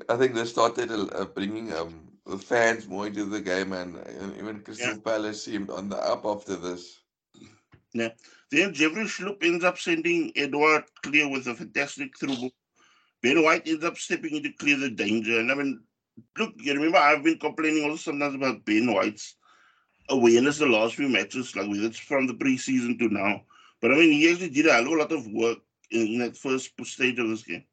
I 0.09 0.17
think 0.17 0.35
they 0.35 0.45
started 0.45 0.91
uh, 0.91 1.25
bringing 1.27 1.73
um, 1.73 2.09
the 2.27 2.39
fans 2.39 2.89
more 2.89 3.07
into 3.07 3.25
the 3.27 3.41
game, 3.41 3.73
and, 3.73 3.97
and 3.97 4.37
even 4.37 4.61
Crystal 4.61 4.99
Palace 4.99 5.45
seemed 5.45 5.71
on 5.71 5.89
the 5.89 5.97
up 5.97 6.25
after 6.25 6.57
this. 6.57 7.01
Yeah. 7.93 8.11
Then 8.51 8.75
Jeffrey 8.75 9.05
Schlupp 9.05 9.45
ends 9.45 9.65
up 9.65 9.79
sending 9.79 10.33
Edouard 10.37 10.85
clear 11.03 11.29
with 11.29 11.47
a 11.47 11.55
fantastic 11.55 12.19
through 12.19 12.37
ball. 12.37 12.51
Ben 13.23 13.43
White 13.43 13.67
ends 13.67 13.85
up 13.85 13.97
stepping 13.97 14.37
in 14.37 14.43
to 14.45 14.53
clear 14.53 14.77
the 14.79 14.91
danger. 14.91 15.39
And 15.41 15.51
I 15.51 15.55
mean, 15.55 15.81
look, 16.39 16.55
you 16.59 16.75
remember 16.75 16.99
I've 16.99 17.25
been 17.25 17.39
complaining 17.39 17.85
also 17.85 17.97
sometimes 18.13 18.35
about 18.35 18.65
Ben 18.65 18.93
White's 18.93 19.37
awareness 20.09 20.59
the 20.59 20.67
last 20.67 20.95
few 20.97 21.09
matches, 21.09 21.55
like 21.57 21.69
whether 21.69 21.85
it's 21.87 21.99
from 21.99 22.27
the 22.27 22.35
preseason 22.35 22.99
to 22.99 23.09
now. 23.09 23.43
But 23.81 23.93
I 23.93 23.97
mean, 23.97 24.13
he 24.13 24.31
actually 24.31 24.51
did 24.51 24.67
a 24.67 24.73
hell 24.73 24.87
of 24.87 24.93
a 24.93 24.97
lot 24.97 25.13
of 25.13 25.27
work 25.29 25.59
in, 25.91 26.07
in 26.07 26.19
that 26.21 26.37
first 26.37 26.73
stage 26.85 27.19
of 27.19 27.29
this 27.29 27.43
game. 27.43 27.65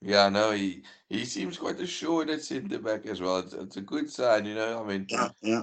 Yeah, 0.00 0.28
no, 0.28 0.52
he 0.52 0.82
he 1.08 1.24
seems 1.24 1.58
quite 1.58 1.80
assured 1.80 2.30
at 2.30 2.42
centre 2.42 2.78
back 2.78 3.06
as 3.06 3.20
well. 3.20 3.38
It's, 3.38 3.54
it's 3.54 3.76
a 3.76 3.80
good 3.82 4.10
sign, 4.10 4.44
you 4.46 4.54
know. 4.54 4.82
I 4.82 4.86
mean, 4.86 5.06
Yeah, 5.08 5.28
yeah. 5.42 5.62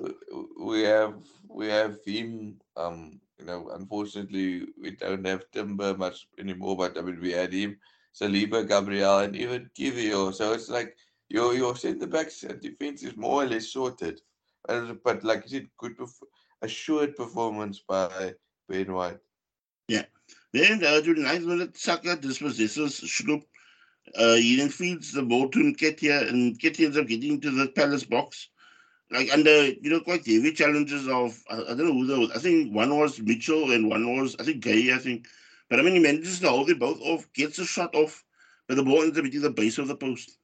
we 0.60 0.82
have 0.84 1.15
we 1.48 1.67
have 1.67 1.98
him. 2.05 2.60
Um, 2.75 3.20
you 3.39 3.46
know, 3.46 3.70
unfortunately, 3.70 4.67
we 4.82 4.91
don't 4.91 5.25
have 5.25 5.50
Timber 5.51 5.96
much 5.98 6.27
anymore. 6.39 6.77
But 6.77 6.98
I 6.98 7.01
mean, 7.01 7.20
we 7.22 7.32
had 7.32 7.53
him, 7.53 7.77
Saliba, 8.13 8.67
Gabriel, 8.67 9.20
and 9.20 9.36
even 9.36 9.70
Kiwior. 9.77 10.34
So 10.34 10.53
it's 10.53 10.70
like 10.70 10.96
your 11.29 11.53
your 11.55 11.75
centre 11.75 12.08
backs 12.08 12.43
and 12.43 12.62
defense 12.62 13.03
is 13.03 13.17
more 13.17 13.43
or 13.43 13.48
less 13.48 13.70
sorted. 13.70 14.22
But 14.67 15.24
like 15.24 15.43
you 15.43 15.50
said, 15.50 15.67
good 15.77 15.98
perf- 15.98 16.22
assured 16.62 17.15
performance 17.15 17.84
by 17.88 18.36
Ben 18.70 18.93
White. 18.93 19.20
Yeah. 19.88 20.05
Then 20.53 20.79
the 20.79 21.15
ninth 21.17 21.46
minute, 21.46 21.75
Saka 21.77 22.15
dispossesses 22.15 23.01
Schlupp. 23.01 23.43
Uh, 24.15 24.36
he 24.36 24.58
then 24.58 24.70
feeds 24.70 25.12
the 25.12 25.24
ball 25.24 25.50
to 25.50 25.60
Nketiah, 25.60 26.29
and 26.29 26.58
Nketiah 26.58 26.86
ends 26.86 26.98
up 26.98 27.08
getting 27.08 27.34
into 27.34 27.51
the 27.51 27.67
Palace 27.70 28.03
box. 28.03 28.50
Like 29.12 29.32
under, 29.34 29.67
you 29.67 29.89
know, 29.89 30.00
quite 30.00 30.25
heavy 30.25 30.51
challenges 30.53 31.08
of, 31.08 31.38
I, 31.50 31.55
I 31.55 31.75
don't 31.75 31.86
know 31.86 31.93
who 31.93 32.08
those, 32.08 32.32
I 32.32 32.39
think 32.39 32.74
one 32.74 32.98
was 32.98 33.20
Mitchell 33.20 33.72
and 33.72 33.89
one 33.89 34.20
was, 34.20 34.36
I 34.39 34.43
think, 34.43 34.63
Guéhi, 34.63 34.93
I 34.93 34.98
think. 35.00 35.27
But 35.74 35.80
I 35.80 35.84
mean, 35.86 35.96
he 35.96 36.00
manages 36.01 36.39
to 36.42 36.50
hold 36.50 36.70
it 36.70 36.77
both 36.77 37.01
off, 37.01 37.34
gets 37.34 37.58
a 37.58 37.65
shot 37.65 37.96
off, 37.96 38.24
but 38.68 38.75
the 38.75 38.84
ball 38.84 39.01
ends 39.01 39.18
up 39.18 39.25
hitting 39.25 39.42
the 39.42 39.50
base 39.50 39.80
of 39.80 39.88
the 39.88 39.96
post. 39.96 40.38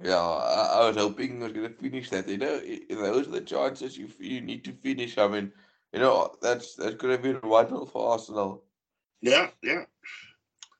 Yeah, 0.00 0.20
I, 0.20 0.82
I 0.82 0.86
was 0.86 0.96
hoping 0.96 1.38
he 1.38 1.42
was 1.42 1.52
going 1.52 1.68
to 1.68 1.74
finish 1.76 2.10
that. 2.10 2.28
You 2.28 2.38
know, 2.38 2.60
those 2.88 3.26
are 3.26 3.32
the 3.32 3.40
chances 3.40 3.98
you 3.98 4.08
you 4.20 4.40
need 4.40 4.62
to 4.62 4.72
finish. 4.72 5.18
I 5.18 5.26
mean, 5.26 5.50
you 5.92 5.98
know, 5.98 6.32
that's 6.40 6.76
that 6.76 6.96
could 7.00 7.10
have 7.10 7.22
been 7.22 7.38
one 7.38 7.70
0 7.70 7.86
for 7.86 8.12
Arsenal. 8.12 8.62
Yeah, 9.20 9.48
yeah. 9.64 9.86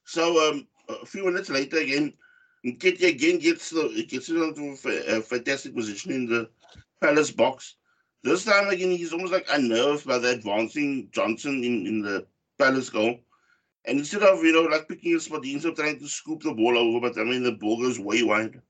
So 0.04 0.48
um, 0.48 0.68
a 0.88 1.04
few 1.04 1.24
minutes 1.24 1.50
later 1.50 1.78
again, 1.78 2.12
Nketiah 2.64 3.08
again 3.08 3.40
gets 3.40 3.70
the 3.70 4.06
gets 4.08 4.28
it 4.28 4.36
into 4.36 4.76
a, 4.88 5.16
a 5.16 5.20
fantastic 5.22 5.74
position 5.74 6.12
in 6.12 6.26
the 6.26 6.48
Palace 7.00 7.32
box. 7.32 7.74
This 8.22 8.44
time 8.44 8.68
again, 8.68 8.92
he's 8.92 9.12
almost 9.12 9.32
like 9.32 9.48
unnerved 9.50 10.06
by 10.06 10.18
the 10.18 10.28
advancing 10.28 11.08
Johnstone 11.10 11.64
in, 11.64 11.84
in 11.88 12.02
the 12.02 12.28
Palace 12.60 12.90
goal. 12.90 13.18
And 13.86 14.00
instead 14.00 14.22
of, 14.22 14.42
you 14.42 14.52
know, 14.52 14.62
like 14.62 14.88
picking 14.88 15.14
a 15.14 15.20
spot, 15.20 15.44
he 15.44 15.52
ends 15.52 15.64
up 15.64 15.76
trying 15.76 15.98
to 16.00 16.08
scoop 16.08 16.42
the 16.42 16.52
ball 16.52 16.76
over, 16.76 17.08
but 17.08 17.18
I 17.20 17.24
mean, 17.24 17.44
the 17.44 17.52
ball 17.52 17.80
goes 17.80 18.00
way 18.00 18.22
wide. 18.22 18.60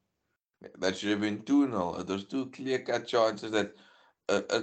That 0.78 0.96
should 0.96 1.10
have 1.10 1.20
been 1.20 1.42
2 1.42 1.66
0. 1.66 2.02
There's 2.02 2.24
two 2.24 2.46
clear 2.46 2.80
cut 2.80 3.06
chances 3.06 3.50
that, 3.52 3.72
uh, 4.28 4.42
uh, 4.50 4.62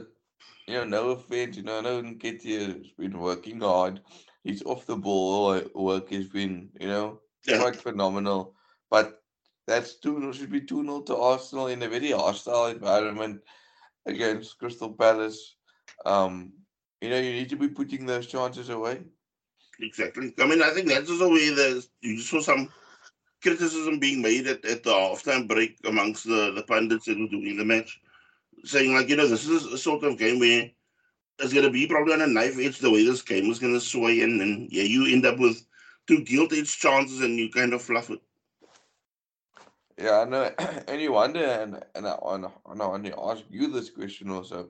you 0.67 0.75
know, 0.75 0.83
no 0.83 1.09
offense, 1.11 1.57
you 1.57 1.63
know, 1.63 1.79
I 1.79 1.81
know 1.81 2.01
Nketiah 2.01 2.77
has 2.77 2.91
been 2.97 3.17
working 3.17 3.61
hard. 3.61 4.01
He's 4.43 4.63
off 4.63 4.85
the 4.85 4.95
ball, 4.95 5.61
work 5.73 6.09
has 6.11 6.27
been, 6.27 6.69
you 6.79 6.87
know, 6.87 7.21
yeah. 7.47 7.59
quite 7.59 7.75
phenomenal. 7.75 8.55
But 8.91 9.23
that's 9.65 9.95
2 9.95 10.19
0, 10.19 10.31
should 10.33 10.51
be 10.51 10.61
2 10.61 10.83
0 10.83 11.01
to 11.01 11.17
Arsenal 11.17 11.67
in 11.67 11.81
a 11.81 11.89
very 11.89 12.11
hostile 12.11 12.67
environment 12.67 13.41
against 14.05 14.59
Crystal 14.59 14.93
Palace. 14.93 15.55
Um, 16.05 16.53
you 17.01 17.09
know, 17.09 17.17
you 17.17 17.33
need 17.33 17.49
to 17.49 17.55
be 17.55 17.69
putting 17.69 18.05
those 18.05 18.27
chances 18.27 18.69
away. 18.69 19.01
Exactly. 19.79 20.33
I 20.39 20.45
mean, 20.45 20.61
I 20.61 20.69
think 20.69 20.87
that's 20.87 21.09
also 21.09 21.29
where 21.29 21.55
there's, 21.55 21.89
you 22.01 22.19
saw 22.19 22.39
some 22.41 22.69
criticism 23.41 23.99
being 23.99 24.21
made 24.21 24.47
at, 24.47 24.63
at 24.65 24.83
the 24.83 24.91
halftime 24.91 25.47
break 25.47 25.77
amongst 25.85 26.25
the, 26.25 26.53
the 26.55 26.63
pundits 26.63 27.05
that 27.05 27.19
were 27.19 27.27
doing 27.27 27.57
the 27.57 27.65
match, 27.65 27.99
saying, 28.63 28.93
like, 28.93 29.09
you 29.09 29.15
know, 29.15 29.27
this 29.27 29.47
is 29.47 29.65
a 29.65 29.77
sort 29.77 30.03
of 30.03 30.17
game 30.17 30.39
where 30.39 30.69
it's 31.39 31.53
going 31.53 31.65
to 31.65 31.71
be 31.71 31.87
probably 31.87 32.13
on 32.13 32.21
a 32.21 32.27
knife 32.27 32.57
edge 32.59 32.79
the 32.79 32.91
way 32.91 33.03
this 33.05 33.21
game 33.21 33.49
is 33.51 33.59
going 33.59 33.73
to 33.73 33.79
sway, 33.79 34.21
and, 34.21 34.41
and 34.41 34.71
yeah, 34.71 34.83
you 34.83 35.11
end 35.13 35.25
up 35.25 35.39
with 35.39 35.65
two 36.07 36.23
gilt 36.23 36.53
edged 36.53 36.79
chances 36.79 37.21
and 37.21 37.37
you 37.37 37.49
kind 37.49 37.73
of 37.73 37.81
fluff 37.81 38.09
it. 38.09 38.19
Yeah, 39.97 40.21
I 40.21 40.25
know. 40.25 40.51
and 40.87 41.01
you 41.01 41.13
wonder, 41.13 41.43
and, 41.43 41.83
and 41.95 42.07
I, 42.07 42.17
and 42.23 42.45
I 42.81 42.87
want 42.87 43.05
to 43.05 43.19
ask 43.19 43.43
you 43.49 43.67
this 43.71 43.89
question 43.89 44.29
also. 44.29 44.69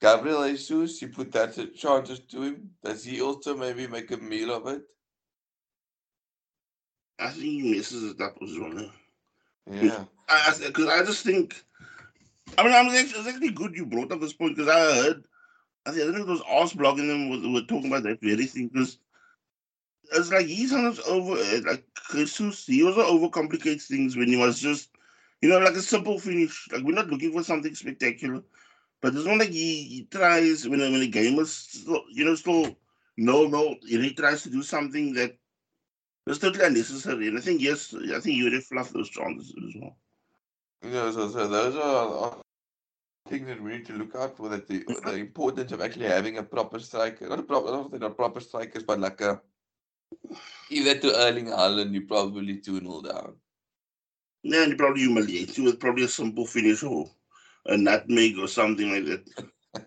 Gabriel 0.00 0.48
Jesus, 0.48 1.00
you 1.00 1.08
put 1.08 1.32
that 1.32 1.74
chances 1.74 2.20
to 2.20 2.42
him. 2.42 2.70
Does 2.84 3.04
he 3.04 3.20
also 3.20 3.56
maybe 3.56 3.86
make 3.86 4.10
a 4.10 4.16
meal 4.16 4.54
of 4.54 4.66
it? 4.66 4.82
I 7.18 7.30
think 7.30 7.44
he 7.44 7.74
misses 7.74 8.12
it 8.12 8.20
up 8.20 8.36
as 8.42 8.58
well. 8.58 8.90
Yeah. 9.70 10.04
Because 10.58 10.86
I, 10.86 11.00
I, 11.00 11.04
just 11.04 11.24
think, 11.24 11.62
I 12.58 12.62
mean, 12.62 12.74
I'm 12.74 12.88
actually, 12.88 13.20
it's 13.20 13.28
actually 13.28 13.50
good 13.50 13.74
you 13.74 13.86
brought 13.86 14.12
up 14.12 14.20
this 14.20 14.34
point 14.34 14.56
because 14.56 14.70
I 14.70 15.02
heard, 15.02 15.24
I 15.86 15.92
think, 15.92 16.02
I 16.02 16.12
think 16.12 16.28
it 16.28 16.30
was 16.30 16.42
us 16.42 16.74
blogging 16.74 17.08
them 17.08 17.30
were, 17.30 17.60
were 17.60 17.66
talking 17.66 17.86
about 17.86 18.02
that 18.02 18.20
very 18.20 18.46
thing 18.46 18.68
because 18.68 18.98
it's 20.12 20.30
like 20.30 20.46
he 20.46 20.66
sometimes 20.66 21.00
over 21.00 21.36
eh, 21.38 21.60
like 21.66 21.84
Jesus, 22.12 22.66
he 22.66 22.84
also 22.84 23.02
overcomplicates 23.02 23.84
things 23.84 24.16
when 24.16 24.28
he 24.28 24.36
was 24.36 24.60
just 24.60 24.90
you 25.40 25.48
know 25.48 25.58
like 25.58 25.74
a 25.74 25.80
simple 25.80 26.18
finish. 26.18 26.68
Like 26.72 26.82
we're 26.84 26.94
not 26.94 27.08
looking 27.08 27.32
for 27.32 27.42
something 27.42 27.74
spectacular, 27.74 28.42
but 29.00 29.14
it's 29.14 29.24
not 29.24 29.38
like 29.38 29.50
he, 29.50 29.82
he 29.84 30.08
tries 30.10 30.68
when 30.68 30.80
when 30.80 31.00
the 31.00 31.08
game 31.08 31.36
was 31.36 31.52
still, 31.52 32.02
you 32.10 32.24
know 32.24 32.34
still 32.34 32.76
no 33.16 33.46
no 33.46 33.76
he 33.86 34.12
tries 34.14 34.42
to 34.42 34.50
do 34.50 34.62
something 34.62 35.12
that 35.14 35.36
that 36.24 36.32
is 36.32 36.38
totally 36.38 36.66
unnecessary. 36.66 37.28
And 37.28 37.38
I 37.38 37.40
think 37.40 37.60
yes, 37.60 37.94
I 37.94 38.20
think 38.20 38.36
you 38.36 38.44
would 38.44 38.52
have 38.52 38.64
fluffed 38.64 38.92
those 38.92 39.10
chances 39.10 39.54
as 39.56 39.74
well. 39.80 39.96
Yeah, 40.82 41.10
so, 41.10 41.28
so 41.28 41.46
those 41.46 41.76
are 41.76 42.36
things 43.28 43.46
that 43.46 43.62
we 43.62 43.72
need 43.72 43.86
to 43.86 43.92
look 43.92 44.14
out 44.16 44.36
for. 44.36 44.48
That 44.48 44.66
the 44.66 44.84
the 45.04 45.14
importance 45.14 45.72
of 45.72 45.80
actually 45.80 46.06
having 46.06 46.38
a 46.38 46.42
proper 46.42 46.80
striker, 46.80 47.28
not 47.28 47.38
a 47.38 47.42
proper, 47.44 47.98
not 47.98 48.16
proper 48.16 48.40
strikers, 48.40 48.82
but 48.82 49.00
like 49.00 49.20
a 49.20 49.40
Either 50.70 50.98
to 50.98 51.16
Erling 51.16 51.46
Haaland, 51.46 51.92
you 51.92 52.06
probably 52.06 52.58
2 52.58 52.80
0 52.80 53.02
down. 53.02 53.36
Yeah, 54.42 54.62
and 54.62 54.72
you 54.72 54.76
probably 54.76 55.02
humiliate 55.02 55.56
you 55.56 55.64
with 55.64 55.80
probably 55.80 56.04
a 56.04 56.08
simple 56.08 56.46
finish 56.46 56.82
or 56.82 57.10
a 57.68 57.76
nutmeg 57.76 58.38
or 58.38 58.48
something 58.48 58.92
like 58.92 59.04
that. 59.04 59.86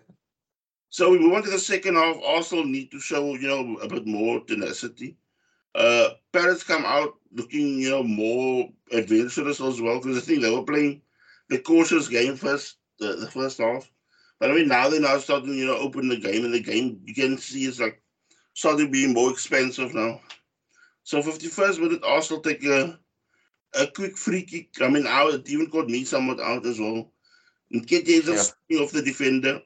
so 0.90 1.10
we 1.10 1.18
to 1.18 1.50
the 1.50 1.58
second 1.58 1.96
half. 1.96 2.16
Arsenal 2.24 2.64
need 2.64 2.90
to 2.90 3.00
show, 3.00 3.34
you 3.34 3.48
know, 3.48 3.76
a 3.78 3.88
bit 3.88 4.06
more 4.06 4.40
tenacity. 4.40 5.16
Uh, 5.74 6.10
Paris 6.32 6.62
come 6.62 6.84
out 6.84 7.14
looking, 7.32 7.78
you 7.78 7.90
know, 7.90 8.02
more 8.02 8.68
adventurous 8.92 9.60
as 9.60 9.80
well 9.80 9.98
because 9.98 10.18
I 10.18 10.20
think 10.20 10.42
they 10.42 10.50
were 10.50 10.64
playing 10.64 11.02
the 11.48 11.58
cautious 11.58 12.08
game 12.08 12.36
first, 12.36 12.76
the, 12.98 13.16
the 13.16 13.30
first 13.30 13.58
half. 13.58 13.90
But 14.40 14.50
I 14.50 14.54
mean, 14.54 14.68
now 14.68 14.88
they're 14.88 15.00
now 15.00 15.18
starting, 15.18 15.54
you 15.54 15.66
know, 15.66 15.76
open 15.76 16.08
the 16.08 16.16
game, 16.16 16.44
and 16.44 16.54
the 16.54 16.62
game 16.62 17.00
you 17.04 17.14
can 17.14 17.36
see 17.36 17.66
it's 17.66 17.78
like 17.78 18.02
starting 18.54 18.90
being 18.90 19.12
more 19.12 19.30
expensive 19.30 19.94
now. 19.94 20.20
So 21.02 21.20
51st 21.20 21.80
minute, 21.80 22.04
Arsenal 22.04 22.42
take 22.42 22.64
a, 22.64 22.98
a 23.74 23.86
quick 23.88 24.16
free 24.16 24.42
kick. 24.44 24.70
I 24.80 24.88
mean, 24.88 25.06
out, 25.06 25.34
it 25.34 25.50
even 25.50 25.70
caught 25.70 25.88
me 25.88 26.04
somewhat 26.04 26.40
out 26.40 26.64
as 26.66 26.80
well. 26.80 27.12
And 27.70 27.86
Nketiah 27.86 28.28
ends 28.28 28.54
yeah. 28.68 28.80
off 28.80 28.92
the 28.92 29.02
defender, 29.02 29.62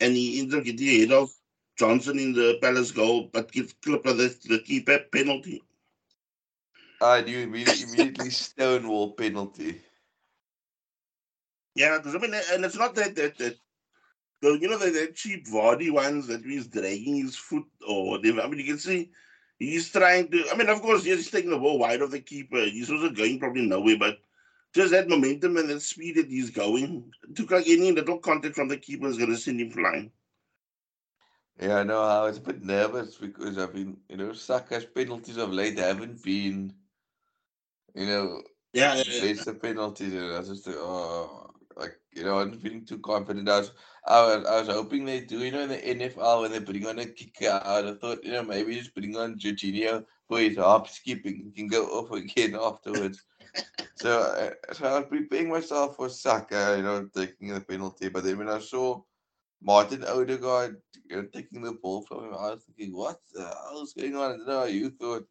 and 0.00 0.14
he 0.14 0.40
ends 0.40 0.54
up 0.54 0.64
getting 0.64 0.88
ahead 0.88 1.12
of 1.12 1.30
Johnstone 1.76 2.18
in 2.18 2.32
the 2.32 2.58
Palace 2.60 2.90
goal, 2.90 3.30
but 3.32 3.52
gets 3.52 3.72
clipped 3.84 4.04
the, 4.04 4.36
the 4.48 4.58
keeper 4.60 4.98
penalty. 5.12 5.62
Ah, 7.00 7.20
do 7.20 7.30
you 7.30 7.40
immediately, 7.40 7.84
immediately 7.84 8.30
stonewall 8.44 9.12
penalty? 9.12 9.80
Yeah, 11.74 11.98
because 11.98 12.16
I 12.16 12.18
mean, 12.18 12.34
and 12.34 12.64
it's 12.64 12.76
not 12.76 12.96
that 12.96 13.14
that, 13.14 13.38
that 13.38 13.56
the, 14.42 14.58
you 14.60 14.68
know, 14.68 14.78
the, 14.78 14.90
the 14.90 15.12
cheap 15.14 15.46
Vardy 15.46 15.92
ones 15.92 16.26
that 16.26 16.44
he's 16.44 16.66
dragging 16.66 17.16
his 17.16 17.36
foot 17.36 17.66
or 17.86 18.10
whatever. 18.10 18.40
I 18.40 18.48
mean, 18.48 18.58
you 18.58 18.66
can 18.66 18.78
see 18.78 19.10
he's 19.58 19.90
trying 19.90 20.28
to. 20.30 20.44
I 20.52 20.56
mean, 20.56 20.68
of 20.68 20.82
course, 20.82 21.04
yes, 21.04 21.18
he's 21.18 21.30
taking 21.30 21.50
the 21.50 21.58
ball 21.58 21.78
wide 21.78 22.02
of 22.02 22.10
the 22.10 22.20
keeper. 22.20 22.60
He's 22.64 22.90
also 22.90 23.10
going 23.10 23.38
probably 23.38 23.66
nowhere, 23.66 23.96
but 23.96 24.18
just 24.74 24.92
that 24.92 25.08
momentum 25.08 25.56
and 25.56 25.68
that 25.70 25.82
speed 25.82 26.16
that 26.16 26.28
he's 26.28 26.50
going 26.50 27.10
took 27.34 27.50
like 27.50 27.68
any 27.68 27.92
little 27.92 28.18
contact 28.18 28.54
from 28.54 28.68
the 28.68 28.76
keeper 28.76 29.08
is 29.08 29.18
going 29.18 29.30
to 29.30 29.36
send 29.36 29.60
him 29.60 29.70
flying. 29.70 30.10
Yeah, 31.60 31.78
I 31.78 31.82
know. 31.82 32.02
I 32.02 32.22
was 32.22 32.38
a 32.38 32.40
bit 32.40 32.62
nervous 32.62 33.16
because 33.16 33.58
I've 33.58 33.74
been, 33.74 33.96
you 34.08 34.16
know, 34.16 34.32
Saka's 34.32 34.84
penalties 34.84 35.38
of 35.38 35.52
late 35.52 35.78
haven't 35.78 36.22
been, 36.22 36.72
you 37.94 38.06
know, 38.06 38.42
yeah, 38.72 38.94
yeah, 38.94 39.24
yeah. 39.24 39.42
the 39.44 39.54
penalties. 39.54 40.12
And 40.12 40.32
I 40.34 40.38
was 40.38 40.48
just, 40.48 40.68
oh, 40.68 41.50
like, 41.76 41.98
you 42.14 42.22
know, 42.22 42.38
I'm 42.38 42.60
feeling 42.60 42.84
too 42.84 42.98
confident. 42.98 43.48
I 43.48 43.58
was, 43.58 43.72
I 44.06 44.20
was, 44.20 44.46
I 44.46 44.60
was 44.60 44.68
hoping 44.68 45.04
they 45.04 45.20
do, 45.20 45.40
you 45.40 45.50
know, 45.50 45.62
in 45.62 45.68
the 45.70 45.76
NFL 45.78 46.42
when 46.42 46.52
they're 46.52 46.60
putting 46.60 46.86
on 46.86 47.00
a 47.00 47.06
kick 47.06 47.42
out. 47.42 47.66
I 47.66 47.94
thought, 47.94 48.22
you 48.22 48.32
know, 48.32 48.44
maybe 48.44 48.76
just 48.76 48.94
putting 48.94 49.16
on 49.16 49.36
Jorginho 49.36 50.04
for 50.28 50.38
his 50.38 50.56
hop 50.56 50.88
skipping. 50.88 51.42
He 51.44 51.50
can 51.50 51.66
go 51.66 51.86
off 51.86 52.12
again 52.12 52.54
afterwards. 52.60 53.24
so, 53.96 54.20
uh, 54.20 54.72
so 54.72 54.86
I 54.86 54.98
was 54.98 55.08
preparing 55.08 55.50
myself 55.50 55.96
for 55.96 56.08
Saka, 56.08 56.74
you 56.76 56.82
know, 56.82 57.08
taking 57.14 57.48
the 57.48 57.60
penalty. 57.60 58.08
But 58.08 58.24
then 58.24 58.38
when 58.38 58.48
I 58.48 58.58
saw 58.58 59.02
Martin 59.62 60.04
Odegaard 60.04 60.80
you 61.08 61.16
know, 61.16 61.28
taking 61.32 61.62
the 61.62 61.72
ball 61.72 62.02
from 62.02 62.26
him, 62.26 62.34
I 62.34 62.50
was 62.50 62.64
thinking, 62.64 62.96
what 62.96 63.20
the 63.32 63.44
hell 63.44 63.82
is 63.82 63.92
going 63.92 64.16
on? 64.16 64.32
I 64.32 64.36
don't 64.36 64.46
know 64.46 64.58
how 64.60 64.64
you 64.66 64.90
thought. 64.90 65.26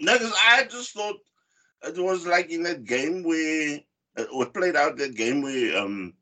No, 0.00 0.14
because 0.14 0.34
I 0.46 0.64
just 0.64 0.92
thought 0.92 1.16
it 1.84 1.98
was 1.98 2.26
like 2.26 2.50
in 2.50 2.62
that 2.64 2.84
game 2.84 3.22
where 3.22 3.80
it 4.16 4.28
uh, 4.34 4.44
played 4.46 4.76
out 4.76 4.96
that 4.96 5.14
game 5.14 5.42
where 5.42 5.78
um 5.78 6.14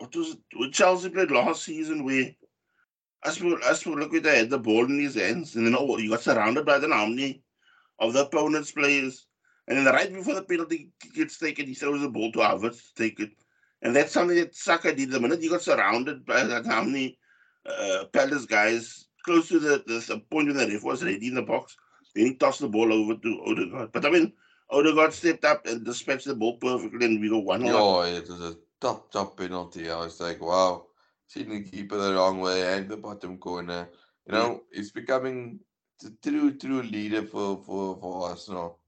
what 0.00 0.16
was 0.16 0.30
it? 0.30 0.38
When 0.56 0.72
Chelsea 0.72 1.10
played 1.10 1.30
last 1.30 1.62
season, 1.62 2.04
where 2.04 2.34
I 3.22 3.30
suppose, 3.30 3.60
I 3.64 3.74
suppose 3.74 3.98
look, 3.98 4.22
they 4.22 4.38
had 4.38 4.50
the 4.50 4.58
ball 4.58 4.86
in 4.86 4.98
his 4.98 5.14
hands, 5.14 5.54
and 5.54 5.66
then 5.66 5.76
oh, 5.78 5.98
you 5.98 6.10
got 6.10 6.22
surrounded 6.22 6.64
by 6.64 6.78
the 6.78 6.90
army 6.90 7.42
of 8.00 8.12
the 8.12 8.26
opponent's 8.26 8.72
players. 8.72 9.26
And 9.68 9.78
then 9.78 9.94
right 9.94 10.12
before 10.12 10.34
the 10.34 10.42
penalty 10.42 10.90
gets 11.14 11.38
taken, 11.38 11.66
he 11.66 11.74
throws 11.74 12.00
the 12.00 12.08
ball 12.08 12.32
to 12.32 12.38
Havertz 12.38 12.88
to 12.88 13.02
take 13.02 13.20
it. 13.20 13.30
And 13.82 13.94
that's 13.94 14.12
something 14.12 14.36
that 14.36 14.54
Saka 14.54 14.94
did. 14.94 15.10
The 15.10 15.20
minute 15.20 15.40
he 15.40 15.48
got 15.48 15.62
surrounded 15.62 16.26
by 16.26 16.42
that 16.44 16.66
how 16.66 16.82
many 16.82 17.18
uh, 17.66 18.04
Palace 18.12 18.46
guys 18.46 19.06
close 19.24 19.48
to 19.48 19.58
the, 19.58 19.82
the, 19.86 20.22
point 20.30 20.48
where 20.48 20.66
the 20.66 20.72
ref 20.72 20.82
was 20.82 21.04
ready 21.04 21.28
in 21.28 21.34
the 21.34 21.42
box, 21.42 21.76
then 22.14 22.26
he 22.26 22.34
tossed 22.34 22.60
the 22.60 22.68
ball 22.68 22.92
over 22.92 23.14
to 23.14 23.42
Odegaard. 23.46 23.92
But 23.92 24.06
I 24.06 24.10
mean, 24.10 24.32
Odegaard 24.70 25.12
stepped 25.12 25.44
up 25.44 25.66
and 25.66 25.84
dispatched 25.84 26.26
the 26.26 26.34
ball 26.34 26.56
perfectly, 26.56 27.06
and 27.06 27.20
we 27.20 27.28
go 27.28 27.38
one. 27.38 27.66
Oh, 27.66 28.02
it 28.02 28.28
was 28.28 28.40
a 28.40 28.56
top, 28.80 29.10
top 29.12 29.36
penalty. 29.36 29.90
I 29.90 29.98
was 30.00 30.20
like, 30.20 30.40
wow, 30.40 30.86
seeing 31.26 31.50
the 31.50 31.62
keeper 31.62 31.96
the 31.96 32.14
wrong 32.14 32.40
way 32.40 32.76
and 32.76 32.88
the 32.88 32.96
bottom 32.96 33.38
corner. 33.38 33.88
You 34.26 34.32
know, 34.34 34.62
yeah. 34.72 34.80
it's 34.80 34.90
becoming 34.90 35.60
true, 36.22 36.56
true 36.56 36.82
leader 36.82 37.22
for, 37.22 37.62
for, 37.64 37.96
for 38.00 38.28
Arsenal. 38.30 38.78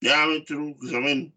Yeah, 0.00 0.22
I 0.22 0.26
mean, 0.26 0.44
true. 0.44 0.74
Because, 0.74 0.94
I 0.94 1.00
mean, 1.00 1.32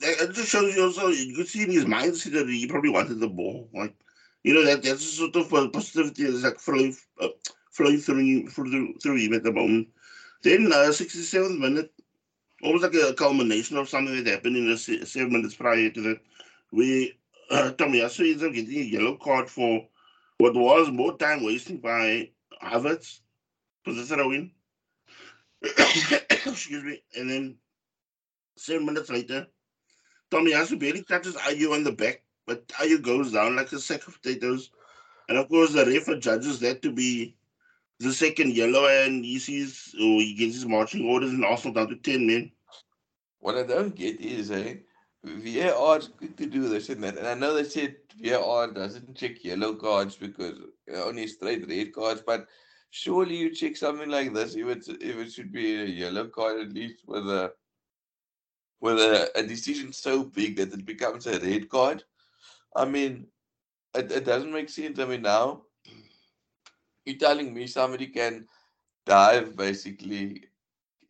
it 0.00 0.34
just 0.34 0.48
shows 0.48 0.74
you 0.74 0.84
also, 0.84 1.08
you 1.08 1.34
could 1.36 1.48
see 1.48 1.62
in 1.62 1.70
his 1.70 1.84
mindset 1.84 2.32
that 2.32 2.48
he 2.48 2.66
probably 2.66 2.90
wanted 2.90 3.20
the 3.20 3.28
ball. 3.28 3.68
Like, 3.72 3.94
you 4.42 4.54
know, 4.54 4.64
that 4.64 4.82
that's 4.82 5.04
a 5.04 5.16
sort 5.16 5.36
of 5.36 5.52
uh, 5.54 5.68
positivity 5.68 6.24
that's 6.24 6.44
like 6.44 6.58
flowing, 6.58 6.94
uh, 7.20 7.28
flowing 7.70 7.98
through, 7.98 8.48
through, 8.48 8.94
through 9.02 9.16
him 9.16 9.34
at 9.34 9.42
the 9.42 9.52
moment. 9.52 9.88
Then, 10.42 10.66
uh, 10.72 10.90
67th 10.90 11.58
minute, 11.58 11.90
almost 12.62 12.82
like 12.82 12.94
a 12.94 13.14
culmination 13.14 13.76
of 13.76 13.88
something 13.88 14.24
that 14.24 14.30
happened 14.30 14.56
in 14.56 14.68
the 14.68 14.76
seven 14.76 15.32
minutes 15.32 15.54
prior 15.54 15.90
to 15.90 16.00
that. 16.02 16.20
We 16.72 17.18
uh, 17.50 17.72
Tomiyasu 17.76 18.30
ends 18.30 18.42
up 18.42 18.52
getting 18.52 18.78
a 18.78 18.82
yellow 18.82 19.16
card 19.16 19.48
for 19.48 19.86
what 20.38 20.54
was 20.54 20.90
more 20.90 21.16
time 21.16 21.44
wasting 21.44 21.78
by 21.78 22.30
Havertz 22.64 23.20
for 23.84 23.92
the 23.92 24.04
throw 24.04 24.32
in. 24.32 24.50
Excuse 25.62 26.84
me. 26.84 27.02
And 27.16 27.30
then 27.30 27.56
seven 28.56 28.86
minutes 28.86 29.10
later, 29.10 29.46
Tommy 30.30 30.52
Tomiyasu 30.52 30.78
barely 30.78 31.02
touches 31.02 31.36
Ayew 31.36 31.72
on 31.72 31.84
the 31.84 31.92
back, 31.92 32.22
but 32.46 32.66
Ayew 32.68 33.00
goes 33.00 33.32
down 33.32 33.56
like 33.56 33.72
a 33.72 33.78
sack 33.78 34.06
of 34.06 34.20
potatoes. 34.20 34.70
And 35.28 35.38
of 35.38 35.48
course, 35.48 35.72
the 35.72 35.86
referee 35.86 36.20
judges 36.20 36.60
that 36.60 36.82
to 36.82 36.92
be 36.92 37.36
the 38.00 38.12
second 38.12 38.54
yellow, 38.54 38.86
and 38.86 39.24
he 39.24 39.38
sees, 39.38 39.94
or 39.94 40.20
he 40.20 40.34
gets 40.34 40.54
his 40.54 40.66
marching 40.66 41.08
orders, 41.08 41.30
and 41.30 41.44
Arsenal 41.44 41.74
down 41.74 41.88
to 41.88 41.96
10 41.96 42.26
men. 42.26 42.52
What 43.38 43.56
I 43.56 43.62
don't 43.62 43.94
get 43.94 44.20
is, 44.20 44.50
eh, 44.50 44.76
VAR 45.24 45.98
is 45.98 46.08
quick 46.08 46.36
to 46.36 46.46
do 46.46 46.68
this 46.68 46.88
and 46.90 47.02
that. 47.02 47.16
And 47.16 47.26
I 47.26 47.34
know 47.34 47.54
they 47.54 47.64
said 47.64 47.96
VAR 48.22 48.70
doesn't 48.70 49.16
check 49.16 49.42
yellow 49.44 49.74
cards 49.74 50.16
because 50.16 50.58
only 50.94 51.26
straight 51.26 51.66
red 51.68 51.92
cards, 51.94 52.22
but 52.26 52.46
surely 52.90 53.36
you 53.36 53.54
check 53.54 53.76
something 53.76 54.08
like 54.08 54.32
this 54.32 54.54
if 54.54 54.66
it's 54.68 54.88
if 54.88 55.16
it 55.16 55.32
should 55.32 55.50
be 55.50 55.80
a 55.80 55.84
yellow 55.84 56.28
card 56.28 56.60
at 56.60 56.72
least 56.72 57.02
with 57.06 57.28
a 57.28 57.52
with 58.80 58.98
a, 58.98 59.30
a 59.34 59.42
decision 59.42 59.92
so 59.92 60.24
big 60.24 60.56
that 60.56 60.72
it 60.72 60.84
becomes 60.84 61.26
a 61.26 61.40
red 61.40 61.68
card. 61.70 62.04
I 62.76 62.84
mean, 62.84 63.26
it, 63.94 64.12
it 64.12 64.24
doesn't 64.26 64.52
make 64.52 64.68
sense. 64.68 64.98
I 64.98 65.06
mean, 65.06 65.22
now 65.22 65.62
you're 67.06 67.16
telling 67.16 67.54
me 67.54 67.66
somebody 67.66 68.08
can 68.08 68.46
dive 69.06 69.56
basically 69.56 70.44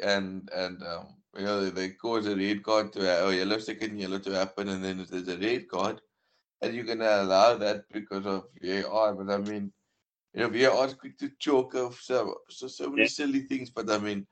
and 0.00 0.48
and 0.54 0.82
um, 0.82 1.06
you 1.36 1.44
know, 1.44 1.70
they 1.70 1.90
cause 1.90 2.26
a 2.26 2.36
red 2.36 2.62
card 2.62 2.92
to 2.92 3.00
or 3.00 3.26
oh, 3.26 3.30
yellow 3.30 3.58
second 3.58 3.98
yellow 3.98 4.18
to 4.18 4.32
happen, 4.32 4.68
and 4.68 4.84
then 4.84 5.04
there's 5.08 5.28
a 5.28 5.38
red 5.38 5.68
card, 5.68 6.00
and 6.62 6.74
you 6.74 6.84
can 6.84 7.00
allow 7.00 7.56
that 7.56 7.84
because 7.92 8.26
of 8.26 8.44
VAR. 8.62 9.14
But 9.14 9.32
I 9.32 9.38
mean, 9.38 9.72
you 10.32 10.40
know, 10.40 10.48
VAR 10.48 10.86
is 10.86 10.94
quick 10.94 11.18
to 11.18 11.30
choke 11.38 11.74
off 11.74 12.00
so 12.00 12.36
so 12.48 12.68
so 12.68 12.88
many 12.88 13.02
yeah. 13.02 13.08
silly 13.08 13.40
things. 13.40 13.70
But 13.70 13.90
I 13.90 13.98
mean, 13.98 14.26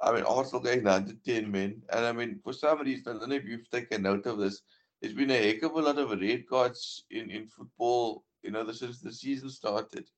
I 0.00 0.12
mean, 0.12 0.24
Arsenal 0.24 0.62
going 0.62 0.84
down 0.84 1.06
to 1.06 1.14
ten 1.14 1.50
men, 1.50 1.82
and 1.90 2.04
I 2.06 2.12
mean, 2.12 2.40
for 2.42 2.52
some 2.52 2.80
reason, 2.80 3.16
I 3.16 3.18
don't 3.18 3.28
know 3.28 3.36
if 3.36 3.44
you've 3.44 3.70
taken 3.70 4.02
note 4.02 4.26
of 4.26 4.38
this. 4.38 4.62
There's 5.00 5.14
been 5.14 5.30
a 5.30 5.52
heck 5.52 5.62
of 5.62 5.72
a 5.72 5.80
lot 5.80 5.98
of 5.98 6.18
red 6.20 6.46
cards 6.48 7.04
in 7.10 7.30
in 7.30 7.46
football. 7.48 8.24
You 8.42 8.52
know, 8.52 8.70
since 8.70 9.00
the 9.00 9.12
season 9.12 9.50
started. 9.50 10.08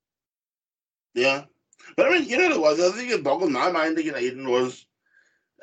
Yeah, 1.14 1.44
but 1.96 2.06
I 2.06 2.10
mean, 2.10 2.28
you 2.28 2.36
know, 2.36 2.60
what 2.60 2.70
was 2.72 2.78
the 2.78 2.86
other 2.86 2.96
thing 2.96 3.08
that 3.10 3.24
boggled 3.24 3.50
my 3.50 3.72
mind 3.72 3.98
again, 3.98 4.14
Aiden, 4.14 4.48
was 4.48 4.86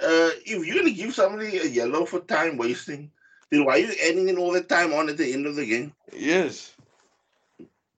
uh, 0.02 0.32
if 0.46 0.66
you're 0.66 0.78
gonna 0.78 0.92
give 0.92 1.14
somebody 1.14 1.58
a 1.58 1.66
yellow 1.66 2.06
for 2.06 2.20
time 2.22 2.58
wasting, 2.58 3.12
then 3.52 3.66
why 3.66 3.74
are 3.74 3.80
you 3.80 3.94
adding 4.08 4.30
in 4.30 4.38
all 4.38 4.52
the 4.52 4.64
time 4.64 4.94
on 4.94 5.10
at 5.10 5.18
the 5.18 5.32
end 5.32 5.46
of 5.46 5.56
the 5.56 5.66
game? 5.66 5.94
Yes. 6.14 6.76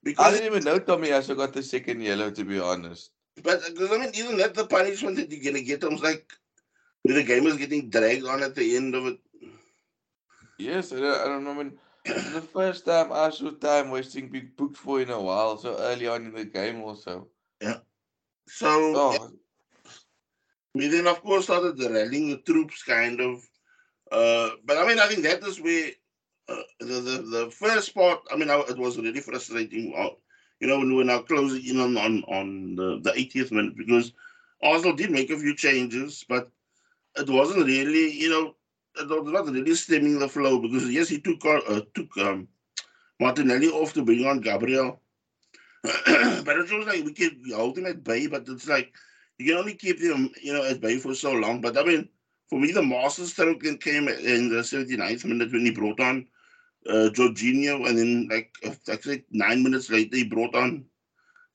Because 0.04 0.26
I 0.26 0.32
didn't 0.32 0.46
even 0.46 0.64
know 0.64 0.80
Tomiyasu 0.80 1.36
got 1.36 1.54
the 1.54 1.64
second 1.64 2.02
yellow 2.02 2.32
to 2.32 2.46
be 2.46 2.60
honest. 2.60 3.12
But 3.44 3.62
because 3.68 3.92
I 3.92 3.98
mean, 3.98 4.12
isn't 4.14 4.38
that 4.38 4.54
the 4.54 4.66
punishment 4.66 5.18
that 5.18 5.32
you're 5.32 5.44
gonna 5.44 5.64
get? 5.64 5.84
I 5.84 5.88
was 5.88 6.02
like, 6.02 6.32
the 7.04 7.24
game 7.24 7.48
is 7.48 7.58
getting 7.58 7.90
dragged 7.90 8.26
on 8.26 8.44
at 8.44 8.56
the 8.56 8.76
end 8.76 8.96
of 8.96 9.08
it. 9.08 9.20
Yes, 10.58 10.92
I 10.92 11.00
don't, 11.00 11.22
I 11.22 11.26
don't 11.26 11.44
know. 11.44 11.52
I 11.52 11.64
mean, 11.64 11.78
the 12.06 12.42
first 12.42 12.86
time 12.86 13.12
I 13.12 13.30
saw 13.30 13.52
time 13.52 13.92
wasting 13.92 14.30
being 14.30 14.52
booked 14.56 14.78
for 14.78 15.02
in 15.02 15.10
a 15.10 15.22
while, 15.22 15.58
so 15.58 15.78
early 15.78 16.08
on 16.08 16.26
in 16.26 16.34
the 16.34 16.46
game 16.46 16.82
also. 16.82 17.28
Yeah. 17.62 17.80
So 18.48 18.68
oh, 18.70 19.32
we 20.78 20.88
then, 20.88 21.08
of 21.08 21.22
course, 21.22 21.46
started 21.46 21.80
rallying 21.80 22.30
the 22.30 22.38
troops, 22.38 22.84
kind 22.84 23.20
of. 23.20 23.44
Uh, 24.12 24.52
but 24.66 24.78
I 24.78 24.88
mean, 24.88 25.00
I 25.00 25.08
think 25.08 25.24
that 25.24 25.44
is 25.44 25.60
where 25.60 25.92
uh, 26.50 26.64
the, 26.80 26.86
the 26.86 27.18
the 27.22 27.52
first 27.52 27.94
part. 27.94 28.20
I 28.32 28.38
mean, 28.38 28.50
I, 28.50 28.60
it 28.70 28.78
was 28.78 28.98
really 28.98 29.20
frustrating. 29.20 29.94
Uh, 29.98 30.10
you 30.60 30.68
know, 30.68 30.80
when 30.80 30.96
we 30.96 31.02
are 31.02 31.06
now 31.06 31.20
closing 31.20 31.66
in 31.66 31.80
on 31.80 31.98
on, 31.98 32.24
on 32.24 32.76
the, 32.76 33.00
the 33.04 33.12
80th 33.12 33.52
minute 33.52 33.78
because 33.78 34.14
Arsenal 34.64 34.96
did 34.96 35.12
make 35.12 35.30
a 35.30 35.38
few 35.38 35.56
changes, 35.56 36.26
but 36.28 36.50
it 37.18 37.30
wasn't 37.30 37.66
really, 37.66 38.12
you 38.12 38.30
know, 38.30 38.56
it 39.00 39.10
was 39.10 39.32
not 39.32 39.54
really 39.54 39.76
stemming 39.76 40.20
the 40.20 40.30
flow 40.30 40.60
because 40.60 40.90
yes, 40.90 41.10
he 41.10 41.20
took 41.20 41.46
uh, 41.46 41.82
took 41.94 42.16
um, 42.18 42.48
Martinelli 43.20 43.68
off 43.68 43.94
to 43.94 44.04
bring 44.04 44.26
on 44.26 44.42
Gabriel, 44.42 45.02
but 45.84 46.58
it 46.58 46.72
was 46.72 46.88
like 46.88 47.04
we 47.04 47.14
could 47.14 47.38
holding 47.54 47.86
at 47.86 48.04
bay, 48.04 48.28
but 48.28 48.48
it's 48.48 48.68
like 48.68 48.94
you 49.38 49.46
can 49.48 49.58
only 49.58 49.76
keep 49.76 50.00
them, 50.00 50.32
you 50.42 50.54
know, 50.54 50.64
at 50.64 50.82
bay 50.82 50.98
for 50.98 51.14
so 51.14 51.32
long. 51.34 51.62
But 51.62 51.78
I 51.78 51.84
mean, 51.84 52.10
for 52.50 52.60
me, 52.60 52.72
the 52.72 52.84
master 52.84 53.26
stroke 53.26 53.62
came 53.62 54.08
in 54.08 54.50
the 54.50 54.64
79th 54.64 55.26
minute 55.26 55.52
when 55.52 55.66
he 55.66 55.72
brought 55.72 56.00
on 56.00 56.28
uh, 56.90 57.10
Jorginho, 57.14 57.88
and 57.88 57.98
then 57.98 58.28
like 58.30 58.52
actually 58.92 59.26
nine 59.32 59.64
minutes 59.64 59.90
later 59.90 60.16
he 60.18 60.24
brought 60.24 60.56
on 60.56 60.86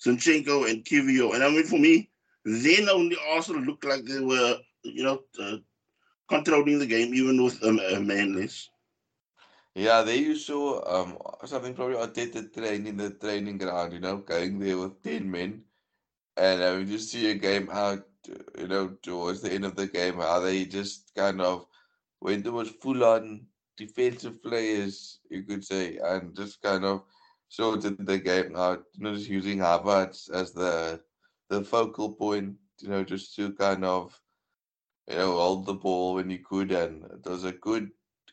Zinchenko 0.05 0.69
and 0.69 0.85
Kiwior. 0.85 1.35
And 1.35 1.43
I 1.43 1.49
mean, 1.51 1.65
for 1.65 1.79
me, 1.79 2.11
then 2.45 2.89
only 2.89 3.17
Arsenal 3.31 3.63
looked 3.63 3.85
like 3.85 4.05
they 4.05 4.21
were, 4.21 4.59
you 4.83 5.05
know, 5.05 5.23
uh, 5.41 5.57
controlling 6.29 6.79
the 6.79 6.87
game 6.87 7.15
even 7.15 7.43
with 7.43 7.63
um, 7.65 7.79
a 7.79 8.01
man 8.01 8.37
less. 8.37 8.69
Yeah, 9.75 10.03
they 10.03 10.19
you 10.19 10.37
saw 10.37 10.83
um, 10.87 11.17
something 11.47 11.75
probably 11.75 11.97
I 11.97 12.07
Arteta 12.07 12.53
train 12.53 12.87
in 12.87 12.97
the 12.97 13.11
training 13.11 13.59
ground, 13.59 13.95
you 13.95 14.01
know, 14.01 14.19
going 14.19 14.59
there 14.59 14.77
with 14.77 15.03
10 15.03 15.31
men 15.31 15.65
and 16.37 16.63
I 16.63 16.77
mean, 16.77 16.87
just 16.89 17.11
see 17.11 17.31
a 17.31 17.35
game 17.35 17.69
out, 17.71 18.05
you 18.59 18.69
know, 18.69 18.89
towards 19.03 19.43
the 19.43 19.53
end 19.53 19.65
of 19.65 19.77
the 19.77 19.87
game, 19.87 20.17
how 20.17 20.41
they 20.41 20.65
just 20.65 21.13
kind 21.15 21.41
of 21.41 21.67
went 22.21 22.45
towards 22.45 22.71
full 22.71 23.05
on 23.05 23.47
defensive 23.77 24.43
players, 24.43 25.21
you 25.31 25.43
could 25.43 25.65
say, 25.65 25.99
and 25.99 26.35
just 26.37 26.63
kind 26.63 26.85
of 26.85 27.05
sorted 27.49 28.05
the 28.07 28.19
game 28.19 28.57
out, 28.57 28.85
you 28.95 29.05
know, 29.05 29.15
just 29.15 29.29
using 29.29 29.59
Havertz 29.59 30.31
as 30.33 30.53
the 30.53 31.01
the 31.49 31.63
focal 31.65 32.13
point, 32.15 32.57
you 32.81 32.89
know, 32.89 33.05
just 33.05 33.35
to 33.37 33.53
kind 33.55 33.85
of, 33.85 34.19
you 35.09 35.17
know, 35.17 35.33
hold 35.33 35.67
the 35.67 35.75
ball 35.75 36.15
when 36.15 36.31
you 36.31 36.39
could, 36.39 36.73
and 36.73 37.05
it 37.05 37.29
was 37.29 37.45
a 37.45 37.53
good 37.53 37.91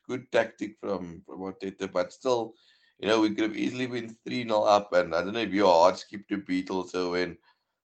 good 0.08 0.32
tactic 0.32 0.78
from 0.80 1.22
from 1.26 1.40
Arteta, 1.42 1.92
but 1.92 2.14
still, 2.14 2.56
you 3.00 3.08
know, 3.08 3.22
we 3.22 3.30
could 3.30 3.44
have 3.50 3.58
easily 3.58 3.88
been 3.88 4.16
3 4.26 4.44
0 4.46 4.62
up, 4.64 4.94
and 4.94 5.14
I 5.16 5.24
don't 5.24 5.34
know 5.34 5.40
if 5.42 5.54
your 5.54 5.72
heart 5.74 6.00
skipped 6.00 6.32
a 6.32 6.38
beat 6.38 6.70
also 6.70 7.12
when 7.14 7.38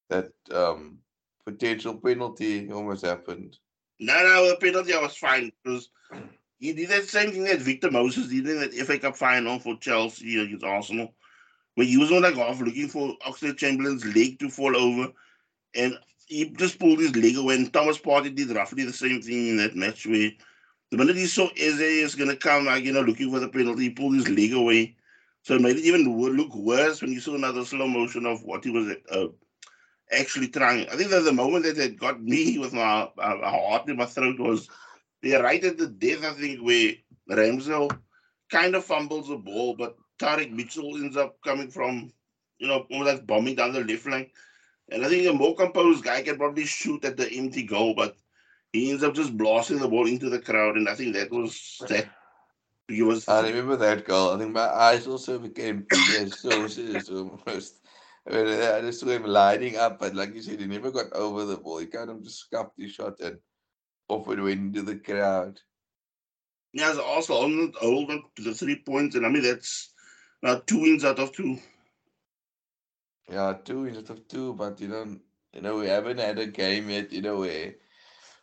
that 0.09 0.31
um, 0.51 0.99
potential 1.45 1.95
penalty 1.95 2.71
almost 2.71 3.05
happened. 3.05 3.57
No, 3.99 4.13
no, 4.13 4.49
the 4.49 4.55
penalty 4.57 4.93
I 4.93 5.01
was 5.01 5.15
fine 5.15 5.51
because 5.63 5.89
he 6.59 6.73
did 6.73 6.89
that 6.89 7.05
same 7.05 7.31
thing 7.31 7.43
that 7.45 7.61
Victor 7.61 7.91
Moses 7.91 8.27
did 8.27 8.47
in 8.47 8.59
that 8.59 8.73
FA 8.73 8.99
Cup 8.99 9.15
final 9.15 9.59
for 9.59 9.77
Chelsea 9.77 10.41
against 10.41 10.65
Arsenal, 10.65 11.13
where 11.75 11.87
he 11.87 11.97
was 11.97 12.11
on 12.11 12.23
like 12.23 12.35
half 12.35 12.59
looking 12.61 12.87
for 12.87 13.15
Oxlade 13.25 13.57
Chamberlain's 13.57 14.05
leg 14.15 14.39
to 14.39 14.49
fall 14.49 14.75
over, 14.75 15.11
and 15.75 15.97
he 16.27 16.49
just 16.51 16.79
pulled 16.79 16.99
his 16.99 17.15
leg 17.15 17.37
away. 17.37 17.55
And 17.55 17.71
Thomas 17.71 17.97
Partey 17.97 18.35
did 18.35 18.55
roughly 18.55 18.83
the 18.83 18.93
same 18.93 19.21
thing 19.21 19.49
in 19.49 19.57
that 19.57 19.75
match 19.75 20.05
where 20.05 20.31
the 20.91 20.97
minute 20.97 21.15
he 21.15 21.25
saw 21.25 21.47
Eze 21.57 21.79
is 21.79 22.15
gonna 22.15 22.35
come, 22.35 22.65
like 22.65 22.83
you 22.83 22.93
know, 22.93 23.01
looking 23.01 23.31
for 23.31 23.39
the 23.39 23.49
penalty, 23.49 23.83
he 23.83 23.89
pulled 23.91 24.15
his 24.15 24.29
leg 24.29 24.53
away. 24.53 24.95
So 25.43 25.55
it 25.55 25.61
made 25.61 25.77
it 25.77 25.85
even 25.85 26.17
look 26.17 26.55
worse 26.55 27.01
when 27.01 27.11
you 27.11 27.19
saw 27.19 27.35
another 27.35 27.63
slow 27.63 27.87
motion 27.87 28.25
of 28.25 28.43
what 28.43 28.63
he 28.63 28.71
was 28.71 28.95
uh, 29.11 29.27
actually 30.11 30.47
trying. 30.47 30.87
I 30.89 30.95
think 30.95 31.09
that 31.09 31.21
the 31.21 31.33
moment 31.33 31.65
that 31.65 31.77
it 31.77 31.99
got 31.99 32.21
me 32.21 32.57
with 32.57 32.73
my, 32.73 33.09
my 33.17 33.49
heart 33.49 33.87
in 33.89 33.97
my 33.97 34.05
throat 34.05 34.39
was 34.39 34.69
they're 35.21 35.43
right 35.43 35.63
at 35.63 35.77
the 35.77 35.87
death, 35.87 36.23
I 36.23 36.33
think, 36.33 36.61
where 36.61 36.93
Ramsdale 37.29 37.97
kind 38.51 38.75
of 38.75 38.85
fumbles 38.85 39.29
the 39.29 39.37
ball, 39.37 39.75
but 39.75 39.97
Tyrick 40.19 40.51
Mitchell 40.51 40.95
ends 40.95 41.17
up 41.17 41.37
coming 41.43 41.69
from, 41.69 42.11
you 42.59 42.67
know, 42.67 42.85
almost 42.91 43.11
like 43.11 43.27
bombing 43.27 43.55
down 43.55 43.73
the 43.73 43.83
left 43.83 44.03
flank. 44.03 44.31
And 44.89 45.03
I 45.03 45.09
think 45.09 45.27
a 45.27 45.33
more 45.33 45.55
composed 45.55 46.03
guy 46.03 46.21
can 46.21 46.37
probably 46.37 46.65
shoot 46.65 47.03
at 47.05 47.17
the 47.17 47.31
empty 47.31 47.63
goal, 47.63 47.95
but 47.95 48.15
he 48.71 48.91
ends 48.91 49.03
up 49.03 49.15
just 49.15 49.35
blasting 49.35 49.79
the 49.79 49.87
ball 49.87 50.07
into 50.07 50.29
the 50.29 50.39
crowd. 50.39 50.77
And 50.77 50.87
I 50.87 50.95
think 50.95 51.15
that 51.15 51.31
was 51.31 51.81
that. 51.89 52.07
He 52.87 53.01
was. 53.01 53.27
I 53.27 53.47
remember 53.47 53.77
that 53.77 54.05
goal. 54.05 54.35
I 54.35 54.37
think 54.37 54.51
my 54.51 54.67
eyes 54.67 55.07
also 55.07 55.39
became 55.39 55.87
so, 56.27 56.67
so 56.67 57.39
almost 57.47 57.84
I 58.27 58.31
mean, 58.31 58.47
I 58.47 58.81
just 58.81 58.99
saw 59.01 59.07
him 59.07 59.23
lining 59.23 59.77
up, 59.77 59.99
but 59.99 60.15
like 60.15 60.33
you 60.33 60.41
said, 60.41 60.59
he 60.59 60.65
never 60.65 60.91
got 60.91 61.13
over 61.13 61.45
the 61.45 61.57
ball. 61.57 61.77
He 61.77 61.85
kind 61.85 62.09
of 62.09 62.23
just 62.23 62.39
scuffed 62.39 62.73
his 62.77 62.91
shot 62.91 63.19
and 63.19 63.37
off 64.07 64.27
it 64.29 64.39
went 64.39 64.59
into 64.59 64.81
the 64.81 64.95
crowd. 64.95 65.59
Yeah, 66.73 66.97
also 67.03 67.35
on 67.35 67.73
hold 67.79 68.11
on 68.11 68.23
to 68.35 68.41
the 68.41 68.53
three 68.53 68.77
points, 68.77 69.15
and 69.15 69.25
I 69.25 69.29
mean 69.29 69.43
that's 69.43 69.93
uh, 70.43 70.59
two 70.65 70.81
wins 70.81 71.05
out 71.05 71.19
of 71.19 71.31
two. 71.31 71.57
Yeah, 73.29 73.53
two 73.63 73.83
wins 73.83 73.97
out 73.97 74.09
of 74.09 74.27
two, 74.27 74.53
but 74.53 74.81
you 74.81 74.87
know, 74.87 75.17
you 75.53 75.61
know, 75.61 75.77
we 75.77 75.87
haven't 75.87 76.19
had 76.19 76.37
a 76.37 76.45
game 76.45 76.89
yet, 76.89 77.11
you 77.13 77.21
know, 77.21 77.37
where 77.37 77.75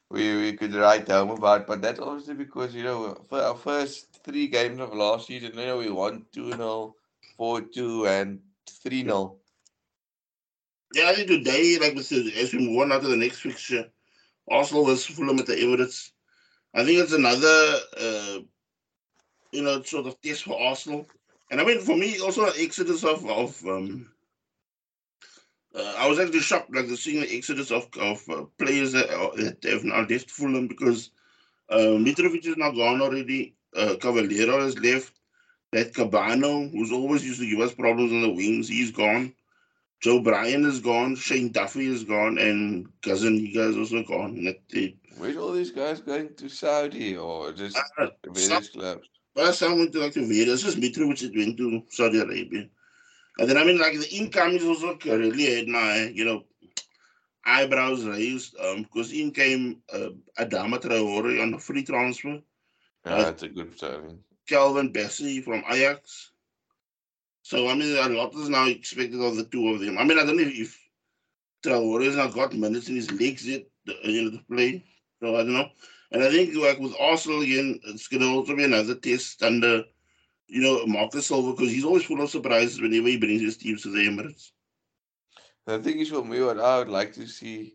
we, 0.08 0.36
we 0.36 0.52
could 0.54 0.74
write 0.74 1.08
home 1.08 1.30
about. 1.30 1.66
But 1.66 1.82
that's 1.82 2.00
obviously 2.00 2.34
because 2.34 2.74
you 2.74 2.84
know, 2.84 3.22
for 3.28 3.42
our 3.42 3.56
first 3.56 4.22
three 4.24 4.46
games 4.48 4.80
of 4.80 4.94
last 4.94 5.26
season, 5.26 5.58
you 5.58 5.66
know, 5.66 5.78
we 5.78 5.90
won 5.90 6.24
2 6.32 6.52
0, 6.52 6.94
4 7.36 7.60
2, 7.60 8.06
and 8.06 8.40
3 8.68 9.04
0. 9.04 9.41
Yeah, 10.94 11.08
I 11.08 11.14
think 11.14 11.28
today, 11.28 11.78
like 11.80 11.94
we 11.94 12.02
said, 12.02 12.26
as 12.36 12.52
we 12.52 12.58
move 12.60 12.80
on 12.92 13.00
to 13.00 13.08
the 13.08 13.16
next 13.16 13.40
fixture, 13.40 13.90
Arsenal 14.50 14.84
versus 14.84 15.06
Fulham 15.16 15.38
at 15.38 15.46
the 15.46 15.54
Emirates. 15.54 16.12
I 16.74 16.84
think 16.84 17.00
it's 17.00 17.12
another, 17.12 17.76
uh, 17.98 18.40
you 19.52 19.62
know, 19.62 19.82
sort 19.82 20.06
of 20.06 20.20
test 20.20 20.44
for 20.44 20.60
Arsenal. 20.60 21.06
And 21.50 21.60
I 21.60 21.64
mean, 21.64 21.80
for 21.80 21.96
me, 21.96 22.18
also 22.20 22.46
an 22.46 22.52
exodus 22.58 23.04
of 23.04 23.24
of 23.26 23.64
um, 23.66 24.10
uh, 25.74 25.94
I 25.98 26.08
was 26.08 26.18
actually 26.18 26.40
shocked, 26.40 26.74
like 26.74 26.88
the 26.88 26.96
seeing 26.96 27.20
the 27.20 27.36
exodus 27.36 27.70
of 27.70 27.88
of 27.98 28.28
uh, 28.28 28.44
players 28.58 28.92
that, 28.92 29.10
uh, 29.10 29.34
that 29.36 29.64
have 29.64 29.84
now 29.84 30.06
left 30.08 30.30
Fulham 30.30 30.68
because 30.68 31.10
uh, 31.70 31.96
Mitrovic 31.98 32.46
is 32.46 32.56
now 32.56 32.70
gone 32.70 33.00
already. 33.00 33.54
Uh, 33.74 33.96
has 34.02 34.78
left. 34.78 35.14
That 35.72 35.94
Kebano, 35.94 36.70
who's 36.70 36.92
always 36.92 37.24
used 37.26 37.40
to 37.40 37.48
give 37.48 37.60
us 37.60 37.72
problems 37.74 38.12
on 38.12 38.20
the 38.20 38.30
wings, 38.30 38.68
he's 38.68 38.90
gone. 38.90 39.32
Joe 40.02 40.20
Bryan 40.20 40.64
is 40.64 40.80
gone. 40.80 41.14
Shane 41.14 41.52
Duffy 41.52 41.86
is 41.86 42.02
gone, 42.04 42.38
and 42.38 42.88
Gazzaniga 43.02 43.70
is 43.70 43.76
also 43.76 44.02
gone. 44.02 44.44
That, 44.44 44.94
Where's 45.16 45.36
all 45.36 45.52
these 45.52 45.70
guys 45.70 46.00
going 46.00 46.34
to 46.34 46.48
Saudi 46.48 47.16
or 47.16 47.52
just 47.52 47.78
uh, 47.98 48.08
various 48.26 48.68
clubs? 48.70 49.08
Well, 49.34 49.52
some 49.52 49.78
went 49.78 49.92
to 49.92 50.00
like 50.00 50.14
the 50.14 50.22
various. 50.26 50.62
Just 50.62 50.78
Mitrovic 50.78 51.36
went 51.36 51.56
to 51.58 51.82
Saudi 51.88 52.18
Arabia. 52.18 52.68
And 53.38 53.48
then 53.48 53.56
I 53.56 53.64
mean, 53.64 53.78
like 53.78 53.98
the 53.98 54.10
income 54.10 54.50
is 54.50 54.64
also 54.64 54.98
really 55.04 55.54
had 55.56 55.68
my, 55.68 56.10
you 56.12 56.24
know, 56.24 56.44
eyebrows 57.46 58.04
raised 58.04 58.56
um, 58.58 58.82
because 58.82 59.12
in 59.12 59.30
came 59.30 59.82
uh, 59.92 60.10
Adama 60.38 60.80
Traore 60.80 61.40
on 61.42 61.54
a 61.54 61.58
free 61.58 61.84
transfer. 61.84 62.40
Yeah, 63.06 63.14
Uh, 63.14 63.22
that's 63.24 63.42
a 63.44 63.48
good 63.48 63.78
signing. 63.78 64.18
Calvin 64.48 64.92
Bassey 64.92 65.42
from 65.42 65.62
Ajax. 65.70 66.31
So 67.52 67.68
I 67.68 67.74
mean, 67.74 67.94
a 67.98 68.08
lot 68.08 68.34
is 68.34 68.48
now 68.48 68.64
expected 68.64 69.20
of 69.20 69.36
the 69.36 69.44
two 69.44 69.68
of 69.68 69.80
them. 69.80 69.98
I 69.98 70.04
mean, 70.04 70.18
I 70.18 70.24
don't 70.24 70.38
know 70.38 70.42
if 70.46 70.74
Traore 71.62 72.06
has 72.06 72.16
not 72.16 72.32
got 72.32 72.54
minutes 72.54 72.88
in 72.88 72.96
his 72.96 73.10
legs 73.10 73.46
yet, 73.46 73.66
you 74.04 74.22
know, 74.22 74.38
to 74.38 74.44
play. 74.50 74.82
So 75.20 75.34
I 75.34 75.40
don't 75.40 75.52
know. 75.52 75.68
And 76.12 76.22
I 76.22 76.30
think 76.30 76.56
like 76.56 76.78
with 76.78 76.94
Arsenal 76.98 77.42
again, 77.42 77.78
it's 77.88 78.08
going 78.08 78.22
to 78.22 78.28
also 78.30 78.56
be 78.56 78.64
another 78.64 78.94
test 78.94 79.42
under, 79.42 79.82
you 80.46 80.62
know, 80.62 80.86
Marcus 80.86 81.26
Silva 81.26 81.52
because 81.52 81.70
he's 81.70 81.84
always 81.84 82.04
full 82.04 82.22
of 82.22 82.30
surprises 82.30 82.80
whenever 82.80 83.08
he 83.08 83.18
brings 83.18 83.42
his 83.42 83.58
teams 83.58 83.82
to 83.82 83.90
the 83.90 83.98
Emirates. 83.98 84.52
The 85.66 85.78
thing 85.78 86.00
is, 86.00 86.08
for 86.08 86.24
me, 86.24 86.40
what 86.40 86.58
I 86.58 86.78
would 86.78 86.88
like 86.88 87.12
to 87.12 87.26
see 87.26 87.74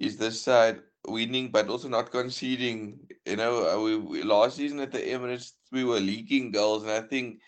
is 0.00 0.16
this 0.16 0.40
side 0.40 0.80
winning, 1.06 1.50
but 1.50 1.68
also 1.68 1.90
not 1.90 2.10
conceding. 2.10 2.98
You 3.26 3.36
know, 3.36 3.68
uh, 3.68 3.82
we, 3.82 3.96
we 3.98 4.22
last 4.22 4.56
season 4.56 4.80
at 4.80 4.90
the 4.90 5.00
Emirates, 5.00 5.52
we 5.70 5.84
were 5.84 6.00
leaking 6.00 6.50
goals, 6.50 6.84
and 6.84 6.92
I 6.92 7.02
think 7.02 7.40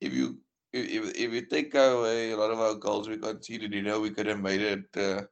if 0.00 0.12
you 0.12 0.40
if 0.72 1.16
if 1.16 1.32
you 1.32 1.46
take 1.46 1.74
away 1.74 2.30
a 2.30 2.36
lot 2.36 2.50
of 2.50 2.60
our 2.60 2.74
goals 2.74 3.08
we 3.08 3.16
conceded, 3.16 3.72
you 3.72 3.82
know, 3.82 4.00
we 4.00 4.10
could 4.10 4.26
have 4.26 4.40
made 4.40 4.60
it, 4.60 4.84
uh, 4.96 5.22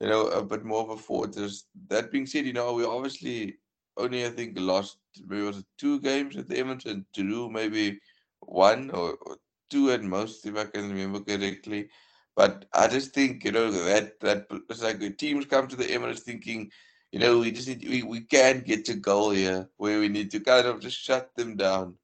you 0.00 0.08
know, 0.08 0.28
a 0.28 0.42
bit 0.44 0.64
more 0.64 0.82
of 0.82 0.90
a 0.90 0.96
fortress. 0.96 1.66
That 1.88 2.10
being 2.10 2.26
said, 2.26 2.46
you 2.46 2.52
know, 2.52 2.72
we 2.72 2.84
obviously 2.84 3.58
only 3.96 4.24
I 4.24 4.30
think 4.30 4.58
lost 4.58 4.98
maybe 5.26 5.42
was 5.42 5.64
two 5.78 6.00
games 6.00 6.36
at 6.36 6.48
the 6.48 6.60
and 6.86 7.04
drew 7.14 7.50
maybe 7.50 8.00
one 8.40 8.90
or, 8.90 9.16
or 9.22 9.36
two 9.70 9.90
at 9.90 10.02
most, 10.02 10.46
if 10.46 10.56
I 10.56 10.64
can 10.64 10.90
remember 10.90 11.20
correctly. 11.20 11.88
But 12.34 12.64
I 12.72 12.88
just 12.88 13.12
think, 13.12 13.44
you 13.44 13.52
know, 13.52 13.70
that 13.70 14.18
that 14.20 14.46
it's 14.70 14.82
like 14.82 14.98
the 14.98 15.10
teams 15.10 15.44
come 15.46 15.66
to 15.68 15.76
the 15.76 15.84
Emirates 15.84 16.20
thinking, 16.20 16.70
you 17.10 17.18
know, 17.18 17.38
we 17.38 17.50
just 17.50 17.68
need 17.68 17.86
we, 17.86 18.02
we 18.02 18.20
can 18.20 18.60
get 18.60 18.84
to 18.86 18.94
goal 18.94 19.30
here 19.30 19.68
where 19.76 20.00
we 20.00 20.08
need 20.08 20.30
to 20.30 20.40
kind 20.40 20.66
of 20.66 20.80
just 20.80 20.98
shut 20.98 21.30
them 21.36 21.56
down. 21.56 21.96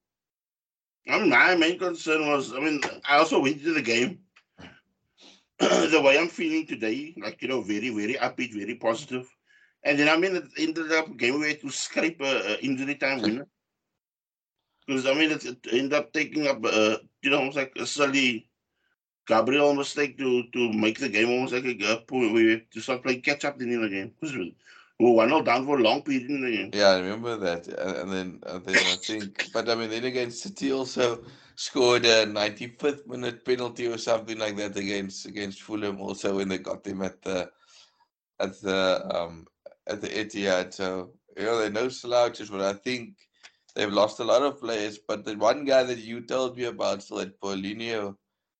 I 1.08 1.18
mean, 1.18 1.30
my 1.30 1.54
main 1.56 1.78
concern 1.78 2.28
was, 2.28 2.52
I 2.54 2.60
mean, 2.60 2.80
I 3.08 3.18
also 3.18 3.40
went 3.40 3.62
to 3.62 3.72
the 3.72 3.82
game. 3.82 4.20
the 5.58 6.00
way 6.02 6.18
I'm 6.18 6.28
feeling 6.28 6.66
today, 6.66 7.14
like, 7.20 7.42
you 7.42 7.48
know, 7.48 7.62
very, 7.62 7.90
very 7.90 8.14
upbeat, 8.14 8.54
very 8.54 8.76
positive. 8.76 9.28
And 9.82 9.98
then, 9.98 10.08
I 10.08 10.16
mean, 10.16 10.36
it 10.36 10.44
ended 10.58 10.92
up 10.92 11.16
game 11.16 11.42
had 11.42 11.60
to 11.62 11.70
scrape 11.70 12.20
a, 12.20 12.54
a 12.54 12.58
injury 12.60 12.96
time 12.96 13.22
winner. 13.22 13.46
Because, 14.86 15.06
I 15.06 15.14
mean, 15.14 15.30
it, 15.32 15.44
it 15.44 15.66
ended 15.72 15.94
up 15.94 16.12
taking 16.12 16.46
up, 16.46 16.64
uh, 16.64 16.98
you 17.22 17.30
know, 17.30 17.38
almost 17.38 17.56
like 17.56 17.72
a 17.76 17.86
silly 17.86 18.48
Gabriel 19.26 19.74
mistake 19.74 20.16
to 20.18 20.44
to 20.52 20.72
make 20.72 20.98
the 20.98 21.08
game 21.08 21.28
almost 21.30 21.52
like 21.52 21.64
a 21.64 21.92
uh, 21.92 22.00
point 22.00 22.32
where 22.32 22.50
had 22.50 22.70
to 22.72 22.80
start 22.80 23.02
playing 23.02 23.20
catch 23.22 23.44
up 23.44 23.60
in 23.60 23.70
the 23.70 23.88
game. 23.88 24.14
Because 24.20 24.34
we 24.98 25.06
were 25.06 25.12
1 25.12 25.28
0 25.28 25.42
down 25.42 25.64
for 25.64 25.78
a 25.78 25.82
long 25.82 26.02
period. 26.02 26.74
Yeah, 26.74 26.88
I 26.88 26.98
remember 26.98 27.36
that. 27.36 27.68
And, 27.68 28.12
then 28.12 28.40
and 28.46 28.64
then 28.64 28.76
I 28.76 28.96
think 28.96 29.50
but 29.52 29.68
I 29.68 29.74
mean 29.74 29.90
then 29.90 30.04
again 30.04 30.30
City 30.30 30.72
also 30.72 31.22
scored 31.54 32.04
a 32.04 32.26
95th 32.26 33.06
minute 33.06 33.44
penalty 33.44 33.86
or 33.86 33.98
something 33.98 34.38
like 34.38 34.56
that 34.56 34.76
against 34.76 35.26
against 35.26 35.62
Fulham 35.62 36.00
also 36.00 36.36
when 36.36 36.48
they 36.48 36.58
got 36.58 36.82
them 36.82 37.02
at 37.02 37.22
the 37.22 37.50
at 38.40 38.60
the 38.60 39.08
um 39.14 39.46
at 39.86 40.00
the 40.00 40.08
Etihad. 40.08 40.74
So 40.74 41.12
you 41.36 41.44
know 41.44 41.58
they're 41.58 41.70
no 41.70 41.88
slouches, 41.88 42.50
but 42.50 42.60
I 42.60 42.72
think 42.72 43.14
they've 43.74 43.92
lost 43.92 44.18
a 44.18 44.24
lot 44.24 44.42
of 44.42 44.60
players. 44.60 44.98
But 44.98 45.24
the 45.24 45.36
one 45.36 45.64
guy 45.64 45.84
that 45.84 45.98
you 45.98 46.22
told 46.22 46.56
me 46.56 46.64
about, 46.64 47.04
so 47.04 47.18
that 47.18 47.40
Palhinha, 47.40 48.16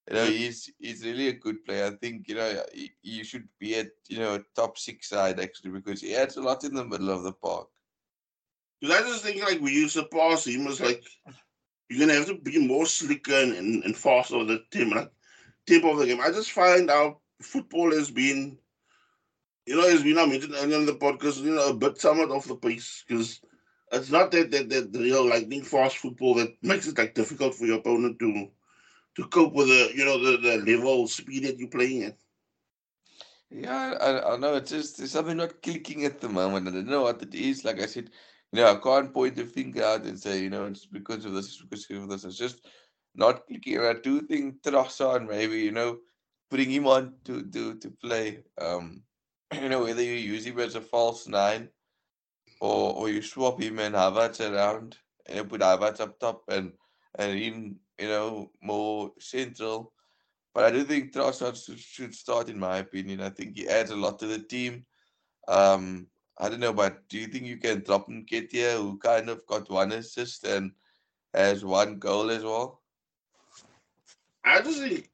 you 0.08 0.14
know, 0.14 0.24
he's 0.24 0.70
he's 0.78 1.04
really 1.04 1.28
a 1.28 1.32
good 1.34 1.64
player. 1.64 1.86
I 1.86 1.90
think 1.90 2.28
you 2.28 2.34
know 2.34 2.62
he 3.02 3.24
should 3.24 3.48
be 3.58 3.76
at 3.76 3.88
you 4.08 4.18
know 4.18 4.42
top 4.56 4.78
six 4.78 5.08
side 5.08 5.38
actually 5.38 5.70
because 5.70 6.00
he 6.00 6.14
adds 6.14 6.36
a 6.36 6.42
lot 6.42 6.64
in 6.64 6.74
the 6.74 6.84
middle 6.84 7.10
of 7.10 7.22
the 7.22 7.32
park. 7.32 7.68
Because 8.80 8.96
I 8.96 9.08
just 9.08 9.22
think 9.22 9.42
like 9.42 9.58
we 9.58 9.64
when 9.64 9.72
you 9.74 9.88
surpass 9.88 10.46
him, 10.46 10.66
it's 10.66 10.80
like 10.80 11.02
you're 11.90 12.06
gonna 12.06 12.18
have 12.18 12.26
to 12.28 12.36
be 12.36 12.66
more 12.66 12.86
slicker 12.86 13.34
and, 13.34 13.52
and, 13.52 13.84
and 13.84 13.96
faster 13.96 14.38
with 14.38 14.48
the 14.48 14.62
team, 14.70 14.90
like 14.90 15.10
tempo 15.66 15.92
of 15.92 15.98
the 15.98 16.06
game. 16.06 16.20
I 16.20 16.30
just 16.30 16.52
find 16.52 16.90
our 16.90 17.16
football 17.42 17.92
has 17.92 18.10
been, 18.10 18.58
you 19.66 19.76
know, 19.76 19.88
as 19.88 20.02
we 20.02 20.14
now 20.14 20.26
mentioned 20.26 20.54
earlier 20.56 20.78
in 20.78 20.86
the 20.86 20.94
podcast, 20.94 21.42
you 21.42 21.54
know, 21.54 21.68
a 21.68 21.74
bit 21.74 22.00
somewhat 22.00 22.30
off 22.30 22.46
the 22.46 22.56
pace 22.56 23.04
because 23.06 23.40
it's 23.92 24.10
not 24.10 24.30
that 24.30 24.50
that 24.52 24.70
that 24.70 24.90
real 24.98 25.28
lightning 25.28 25.62
fast 25.62 25.98
football 25.98 26.34
that 26.34 26.50
makes 26.62 26.86
it 26.86 26.96
like 26.96 27.14
difficult 27.14 27.54
for 27.54 27.66
your 27.66 27.78
opponent 27.78 28.18
to 28.18 28.48
to 29.18 29.26
cope 29.26 29.52
with 29.52 29.66
the 29.66 29.90
you 29.94 30.04
know 30.04 30.18
the, 30.18 30.36
the 30.38 30.72
level 30.72 31.06
speed 31.08 31.44
that 31.44 31.58
you're 31.58 31.68
playing 31.68 32.04
at. 32.04 32.16
Yeah, 33.50 33.94
I, 34.00 34.34
I 34.34 34.36
know 34.36 34.54
it's 34.54 34.70
just 34.70 34.98
there's 34.98 35.10
something 35.10 35.36
not 35.36 35.60
clicking 35.60 36.04
at 36.04 36.20
the 36.20 36.28
moment. 36.28 36.68
I 36.68 36.70
don't 36.70 36.86
know 36.86 37.02
what 37.02 37.22
it 37.22 37.34
is. 37.34 37.64
Like 37.64 37.80
I 37.80 37.86
said, 37.86 38.10
you 38.52 38.60
know, 38.60 38.70
I 38.70 38.76
can't 38.76 39.12
point 39.12 39.38
a 39.38 39.44
finger 39.44 39.84
out 39.84 40.04
and 40.04 40.18
say, 40.18 40.40
you 40.40 40.50
know, 40.50 40.66
it's 40.66 40.86
because 40.86 41.24
of 41.24 41.32
this, 41.32 41.46
it's 41.46 41.62
because 41.62 42.02
of 42.02 42.08
this. 42.08 42.24
It's 42.24 42.36
just 42.36 42.64
not 43.16 43.46
clicking. 43.46 43.78
And 43.78 43.86
I 43.86 43.94
do 43.94 44.20
think 44.20 44.62
Trossard 44.62 45.28
maybe, 45.28 45.58
you 45.58 45.72
know, 45.72 45.98
putting 46.48 46.70
him 46.70 46.86
on 46.86 47.14
to 47.24 47.42
to 47.42 47.74
to 47.74 47.90
play. 47.90 48.44
Um, 48.60 49.02
you 49.52 49.68
know, 49.68 49.82
whether 49.82 50.02
you 50.02 50.12
use 50.12 50.46
him 50.46 50.60
as 50.60 50.76
a 50.76 50.80
false 50.80 51.26
nine 51.26 51.70
or 52.60 52.94
or 52.94 53.08
you 53.08 53.22
swap 53.22 53.60
him 53.60 53.80
and 53.80 53.96
Havertz 53.96 54.40
around 54.40 54.96
and 55.26 55.48
put 55.48 55.62
Havertz 55.62 56.00
up 56.00 56.20
top 56.20 56.44
and 56.48 56.72
and 57.18 57.36
him, 57.36 57.80
you 57.98 58.08
know, 58.08 58.50
more 58.62 59.12
central. 59.18 59.92
But 60.54 60.64
I 60.64 60.70
do 60.70 60.84
think 60.84 61.12
Trossard 61.12 61.56
should, 61.78 62.14
start, 62.14 62.48
in 62.48 62.58
my 62.58 62.78
opinion. 62.78 63.20
I 63.20 63.30
think 63.30 63.56
he 63.56 63.68
adds 63.68 63.90
a 63.90 63.96
lot 63.96 64.18
to 64.18 64.26
the 64.26 64.38
team. 64.38 64.84
Um, 65.46 66.06
I 66.38 66.48
don't 66.48 66.60
know, 66.60 66.72
but 66.72 67.08
do 67.08 67.18
you 67.18 67.26
think 67.26 67.44
you 67.44 67.58
can 67.58 67.82
drop 67.82 68.08
Nketiah, 68.08 68.76
who 68.76 68.98
kind 68.98 69.28
of 69.28 69.46
got 69.46 69.70
one 69.70 69.92
assist 69.92 70.44
and 70.44 70.72
has 71.34 71.64
one 71.64 71.98
goal 71.98 72.30
as 72.30 72.44
well? 72.44 72.80
I 74.44 74.60
just 74.60 74.80
think 74.80 75.10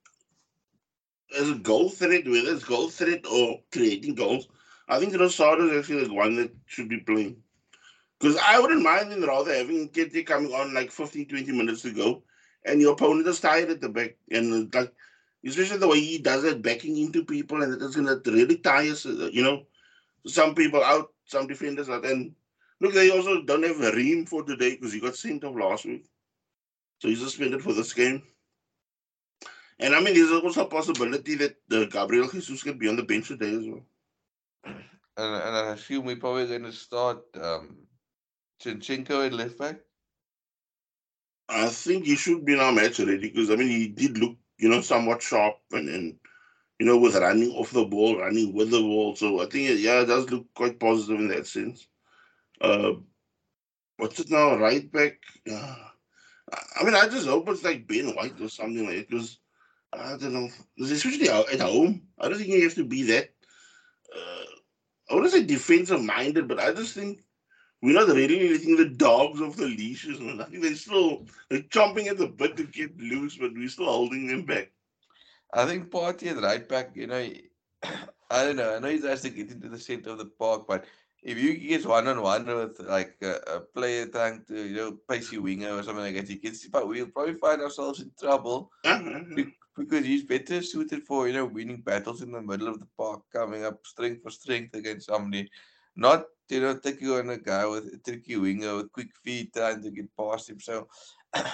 as 1.38 1.50
a 1.50 1.54
goal 1.54 1.88
threat, 1.88 2.26
whether 2.26 2.52
it's 2.52 2.64
goal 2.64 2.88
threat 2.88 3.24
or 3.30 3.60
creating 3.72 4.14
goals, 4.14 4.48
I 4.88 4.98
think 4.98 5.14
Trossard 5.14 5.68
is 5.68 5.78
actually 5.78 6.06
the 6.06 6.14
one 6.14 6.36
that 6.36 6.54
should 6.66 6.88
be 6.88 7.00
playing. 7.00 7.36
Because 8.20 8.36
I 8.36 8.58
wouldn't 8.58 8.82
mind 8.82 9.10
then 9.10 9.22
rather 9.22 9.54
having 9.54 9.88
Nketiah 9.88 10.26
coming 10.26 10.52
on 10.52 10.74
like 10.74 10.90
15, 10.90 11.28
20 11.28 11.52
minutes 11.52 11.82
to 11.82 11.92
go, 11.92 12.22
and 12.64 12.80
your 12.80 12.92
opponent 12.92 13.28
is 13.28 13.40
tired 13.40 13.70
at 13.70 13.80
the 13.80 13.88
back. 13.88 14.16
And 14.30 14.72
like, 14.74 14.92
especially 15.46 15.78
the 15.78 15.88
way 15.88 16.00
he 16.00 16.18
does 16.18 16.44
it, 16.44 16.62
backing 16.62 16.96
into 16.96 17.24
people, 17.24 17.62
and 17.62 17.80
it's 17.80 17.96
going 17.96 18.06
to 18.06 18.30
really 18.30 18.56
tire, 18.56 18.92
uh, 18.92 19.28
you 19.32 19.42
know, 19.42 19.66
some 20.26 20.54
people 20.54 20.82
out, 20.82 21.08
some 21.26 21.46
defenders 21.46 21.88
out. 21.88 22.06
And 22.06 22.34
look, 22.80 22.94
they 22.94 23.10
also 23.10 23.42
don't 23.42 23.62
have 23.62 23.94
Reem 23.94 24.26
for 24.26 24.42
today 24.42 24.76
because 24.76 24.92
he 24.92 25.00
got 25.00 25.16
sent 25.16 25.44
off 25.44 25.56
last 25.56 25.84
week. 25.84 26.06
So 27.00 27.08
he's 27.08 27.20
suspended 27.20 27.62
for 27.62 27.72
this 27.72 27.92
game. 27.92 28.22
And 29.78 29.94
I 29.94 30.00
mean, 30.00 30.14
there's 30.14 30.30
also 30.30 30.64
a 30.64 30.68
possibility 30.68 31.34
that 31.34 31.56
uh, 31.70 31.84
Gabriel 31.86 32.28
Jesus 32.28 32.62
can 32.62 32.78
be 32.78 32.88
on 32.88 32.96
the 32.96 33.02
bench 33.02 33.28
today 33.28 33.54
as 33.54 33.66
well. 33.66 33.84
And, 34.64 35.34
and 35.34 35.56
I 35.56 35.72
assume 35.72 36.06
we're 36.06 36.16
probably 36.16 36.46
going 36.46 36.62
to 36.62 36.72
start 36.72 37.18
um, 37.40 37.78
Zinchenko 38.62 39.30
left 39.32 39.58
back. 39.58 39.76
I 41.48 41.68
think 41.68 42.04
he 42.04 42.16
should 42.16 42.44
be 42.44 42.56
now 42.56 42.70
match 42.70 42.98
ready 42.98 43.18
because 43.18 43.50
I 43.50 43.56
mean 43.56 43.68
he 43.68 43.88
did 43.88 44.18
look, 44.18 44.36
you 44.58 44.68
know, 44.68 44.80
somewhat 44.80 45.22
sharp 45.22 45.56
and, 45.72 45.88
and 45.88 46.18
you 46.78 46.86
know, 46.86 46.98
with 46.98 47.16
running 47.16 47.50
off 47.52 47.70
the 47.70 47.84
ball, 47.84 48.18
running 48.18 48.52
with 48.54 48.70
the 48.70 48.80
ball. 48.80 49.14
So 49.14 49.40
I 49.40 49.46
think 49.46 49.78
yeah, 49.80 50.00
it 50.00 50.06
does 50.06 50.30
look 50.30 50.46
quite 50.54 50.80
positive 50.80 51.20
in 51.20 51.28
that 51.28 51.46
sense. 51.46 51.86
Uh, 52.60 52.92
what's 53.96 54.20
it 54.20 54.30
now? 54.30 54.56
Right 54.56 54.90
back. 54.90 55.18
Uh, 55.50 55.76
I 56.80 56.84
mean, 56.84 56.94
I 56.94 57.08
just 57.08 57.26
hope 57.26 57.48
it's 57.48 57.64
like 57.64 57.86
Ben 57.86 58.14
White 58.14 58.40
or 58.40 58.48
something 58.48 58.86
like 58.86 58.96
that 58.96 59.10
because 59.10 59.38
I 59.92 60.16
don't 60.16 60.32
know, 60.32 60.48
especially 60.80 61.28
at 61.28 61.60
home. 61.60 62.02
I 62.18 62.28
don't 62.28 62.38
think 62.38 62.50
you 62.50 62.62
have 62.64 62.74
to 62.74 62.84
be 62.84 63.02
that. 63.04 63.30
Uh, 64.14 64.44
I 65.10 65.14
wouldn't 65.14 65.32
say 65.32 65.44
defensive 65.44 66.02
minded, 66.02 66.48
but 66.48 66.58
I 66.58 66.72
just 66.72 66.94
think 66.94 67.20
we're 67.82 67.94
not 67.94 68.08
really 68.08 68.50
letting 68.50 68.76
the 68.76 68.88
dogs 68.88 69.40
off 69.40 69.56
the 69.56 69.66
leashes. 69.66 70.20
Man. 70.20 70.40
I 70.40 70.44
think 70.44 70.62
they're 70.62 70.74
still 70.74 71.26
they're 71.50 71.60
chomping 71.60 72.06
at 72.06 72.18
the 72.18 72.28
bit 72.28 72.56
to 72.56 72.64
get 72.64 72.96
loose, 72.98 73.36
but 73.36 73.52
we're 73.52 73.68
still 73.68 73.86
holding 73.86 74.26
them 74.26 74.42
back. 74.44 74.70
I 75.52 75.66
think 75.66 75.90
Partey 75.90 76.28
at 76.28 76.42
right 76.42 76.68
back, 76.68 76.90
you 76.94 77.06
know, 77.06 77.28
I 78.30 78.44
don't 78.44 78.56
know. 78.56 78.74
I 78.74 78.78
know 78.78 78.88
he 78.88 79.00
has 79.02 79.22
to 79.22 79.30
get 79.30 79.50
into 79.50 79.68
the 79.68 79.78
center 79.78 80.10
of 80.10 80.18
the 80.18 80.26
park, 80.26 80.66
but 80.66 80.84
if 81.24 81.38
you 81.38 81.56
get 81.56 81.86
one 81.86 82.06
on 82.06 82.20
one 82.20 82.46
with 82.46 82.78
like 82.80 83.16
a, 83.22 83.36
a, 83.54 83.60
player 83.60 84.06
trying 84.06 84.44
to 84.46 84.62
you 84.62 84.76
know 84.76 84.98
pacey 85.08 85.38
winger 85.38 85.70
or 85.70 85.82
something 85.82 86.04
like 86.04 86.14
that, 86.16 86.28
you 86.28 86.38
can 86.38 86.54
see, 86.54 86.68
but 86.68 86.86
we'll 86.86 87.06
probably 87.06 87.34
find 87.34 87.62
ourselves 87.62 88.00
in 88.00 88.10
trouble 88.20 88.70
uh-huh. 88.84 89.44
because 89.76 90.04
he's 90.04 90.22
better 90.22 90.62
suited 90.62 91.02
for 91.02 91.26
you 91.26 91.32
know 91.32 91.46
winning 91.46 91.80
battles 91.80 92.22
in 92.22 92.30
the 92.30 92.42
middle 92.42 92.68
of 92.68 92.78
the 92.78 92.88
park, 92.98 93.22
coming 93.32 93.64
up 93.64 93.86
strength 93.86 94.22
for 94.22 94.30
strength 94.30 94.74
against 94.74 95.06
somebody, 95.06 95.50
not 95.96 96.26
you 96.48 96.60
know 96.60 96.76
taking 96.76 97.10
on 97.10 97.30
a 97.30 97.38
guy 97.38 97.66
with 97.66 97.86
a 97.94 97.98
tricky 97.98 98.36
winger 98.36 98.76
with 98.76 98.92
quick 98.92 99.14
feet 99.22 99.52
trying 99.54 99.82
to 99.82 99.90
get 99.90 100.14
past 100.16 100.50
him. 100.50 100.60
So 100.60 100.88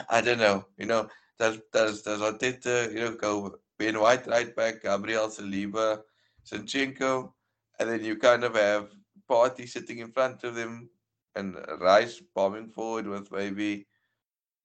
I 0.08 0.20
don't 0.20 0.38
know, 0.38 0.64
you 0.76 0.86
know, 0.86 1.08
does 1.38 1.58
does 1.72 2.02
does 2.02 2.20
Arteta 2.20 2.92
you 2.92 3.00
know 3.00 3.14
go 3.14 3.56
Ben 3.78 3.98
White 3.98 4.26
right 4.26 4.54
back, 4.54 4.82
Gabriel 4.82 5.28
Saliba, 5.28 6.00
Zinchenko, 6.46 7.32
and 7.78 7.90
then 7.90 8.04
you 8.04 8.16
kind 8.16 8.44
of 8.44 8.54
have 8.54 8.90
Partey 9.28 9.68
sitting 9.68 9.98
in 9.98 10.12
front 10.12 10.44
of 10.44 10.54
them 10.54 10.90
and 11.36 11.56
Rice 11.80 12.20
bombing 12.34 12.68
forward 12.68 13.06
with 13.06 13.30
maybe 13.32 13.86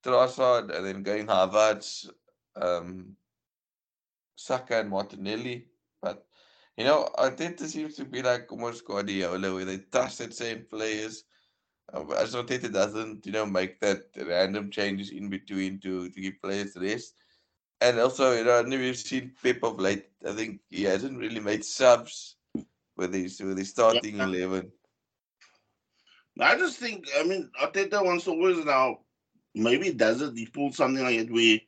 Trossard 0.04 0.76
and 0.76 0.86
then 0.86 1.04
going 1.04 1.28
Havertz, 1.28 2.10
um, 2.56 3.16
Saka 4.36 4.80
and 4.80 4.90
Martinelli. 4.90 5.68
But 6.02 6.26
you 6.78 6.84
know, 6.84 7.10
Arteta 7.18 7.66
seems 7.66 7.96
to 7.96 8.06
be 8.06 8.22
like 8.22 8.52
almost 8.52 8.86
Guardiola, 8.86 9.54
where 9.54 9.66
they 9.66 9.78
trust 9.78 10.20
the 10.20 10.32
same 10.32 10.66
players. 10.70 11.24
Um, 11.94 12.12
as 12.12 12.34
Arteta 12.34 12.72
doesn't, 12.72 13.26
you 13.26 13.32
know, 13.32 13.46
make 13.46 13.80
that 13.80 14.04
random 14.18 14.72
changes 14.72 15.12
in 15.12 15.30
between 15.30 15.80
to 15.82 16.10
to 16.10 16.22
give 16.22 16.42
players 16.42 16.76
rest. 16.76 17.16
And 17.82 18.00
also, 18.00 18.32
you 18.32 18.44
know, 18.44 18.60
I 18.60 18.62
know 18.64 18.78
we've 18.78 18.98
seen 18.98 19.34
Pep 19.44 19.64
of 19.64 19.80
late. 19.80 20.08
I 20.28 20.34
think 20.34 20.62
he 20.70 20.84
hasn't 20.84 21.20
really 21.20 21.40
made 21.40 21.64
subs 21.64 22.38
with 22.98 23.14
his 23.14 23.40
with 23.40 23.58
his 23.58 23.70
starting 23.70 24.18
yeah. 24.18 24.26
eleven. 24.26 24.72
I 26.40 26.58
just 26.58 26.80
think, 26.80 27.06
I 27.18 27.24
mean, 27.24 27.50
Arteta 27.62 28.04
wants 28.04 28.26
to 28.26 28.32
always 28.32 28.66
now 28.66 29.00
maybe 29.54 29.94
does 29.94 30.22
it. 30.22 30.38
He 30.38 30.46
pulled 30.48 30.76
something 30.76 31.04
like 31.04 31.16
it 31.16 31.32
where 31.32 31.60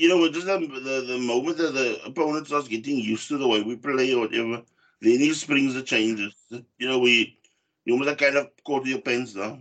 you 0.00 0.08
know, 0.08 0.26
just 0.30 0.46
the, 0.46 0.56
the, 0.58 1.04
the 1.12 1.18
moment 1.18 1.58
that 1.58 1.74
the 1.74 2.02
opponent 2.06 2.46
starts 2.46 2.68
getting 2.68 2.96
used 2.96 3.28
to 3.28 3.36
the 3.36 3.46
way 3.46 3.62
we 3.62 3.76
play 3.76 4.14
or 4.14 4.20
whatever, 4.20 4.62
then 5.02 5.18
he 5.18 5.34
springs 5.34 5.74
the 5.74 5.82
changes. 5.82 6.32
You 6.50 6.88
know, 6.88 6.98
we 7.00 7.38
you 7.84 7.92
almost 7.92 8.16
kind 8.16 8.36
of 8.36 8.48
caught 8.64 8.86
your 8.86 9.02
pants 9.02 9.34
now. 9.34 9.58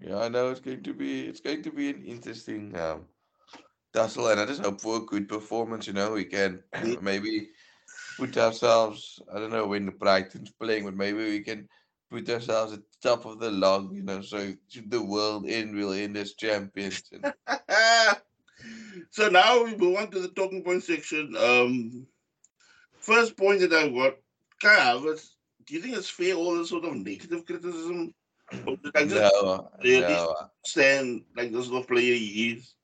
Yeah, 0.00 0.20
I 0.20 0.28
know 0.28 0.48
it's 0.48 0.60
going 0.60 0.82
to 0.84 0.94
be 0.94 1.26
it's 1.26 1.40
going 1.40 1.62
to 1.64 1.70
be 1.70 1.90
an 1.90 2.02
interesting 2.06 2.74
um, 2.78 3.04
tussle, 3.92 4.28
and 4.28 4.40
I 4.40 4.46
just 4.46 4.62
hope 4.62 4.80
for 4.80 4.96
a 4.96 5.00
good 5.00 5.28
performance. 5.28 5.86
You 5.86 5.92
know, 5.92 6.12
we 6.12 6.24
can 6.24 6.62
maybe 7.02 7.50
put 8.16 8.38
ourselves. 8.38 9.20
I 9.34 9.38
don't 9.38 9.52
know 9.52 9.66
when 9.66 9.84
the 9.84 9.92
Brighton's 9.92 10.52
playing, 10.52 10.86
but 10.86 10.96
maybe 10.96 11.18
we 11.18 11.40
can 11.40 11.68
put 12.10 12.30
ourselves 12.30 12.72
at 12.72 12.78
the 12.78 13.08
top 13.08 13.26
of 13.26 13.38
the 13.38 13.50
log. 13.50 13.94
You 13.94 14.02
know, 14.02 14.22
so 14.22 14.54
the 14.86 15.02
world 15.02 15.44
end, 15.46 15.74
we'll 15.74 15.92
end 15.92 16.16
as 16.16 16.32
champions. 16.32 17.02
And... 17.12 17.34
so 19.10 19.28
now 19.28 19.64
we 19.64 19.76
move 19.76 19.96
on 19.96 20.10
to 20.10 20.20
the 20.20 20.28
talking 20.28 20.62
point 20.62 20.82
section. 20.82 21.34
Um, 21.36 22.06
first 22.98 23.36
point 23.36 23.60
that 23.60 23.72
I've 23.72 23.94
got, 23.94 24.14
Kai 24.62 24.76
Havertz, 24.76 25.28
do 25.66 25.74
you 25.74 25.80
think 25.80 25.96
it's 25.96 26.10
fair 26.10 26.34
all 26.34 26.56
this 26.56 26.70
sort 26.70 26.84
of 26.84 26.94
negative 26.94 27.44
criticism? 27.44 28.14
Or 28.66 28.76
did 28.76 28.96
I 28.96 29.04
just 29.04 29.14
no, 29.14 29.70
really 29.82 30.00
no. 30.00 30.34
stand 30.64 31.22
like 31.36 31.52
this 31.52 31.66
sort 31.66 31.82
of 31.82 31.88
player 31.88 32.14
he 32.14 32.52
is? 32.52 32.74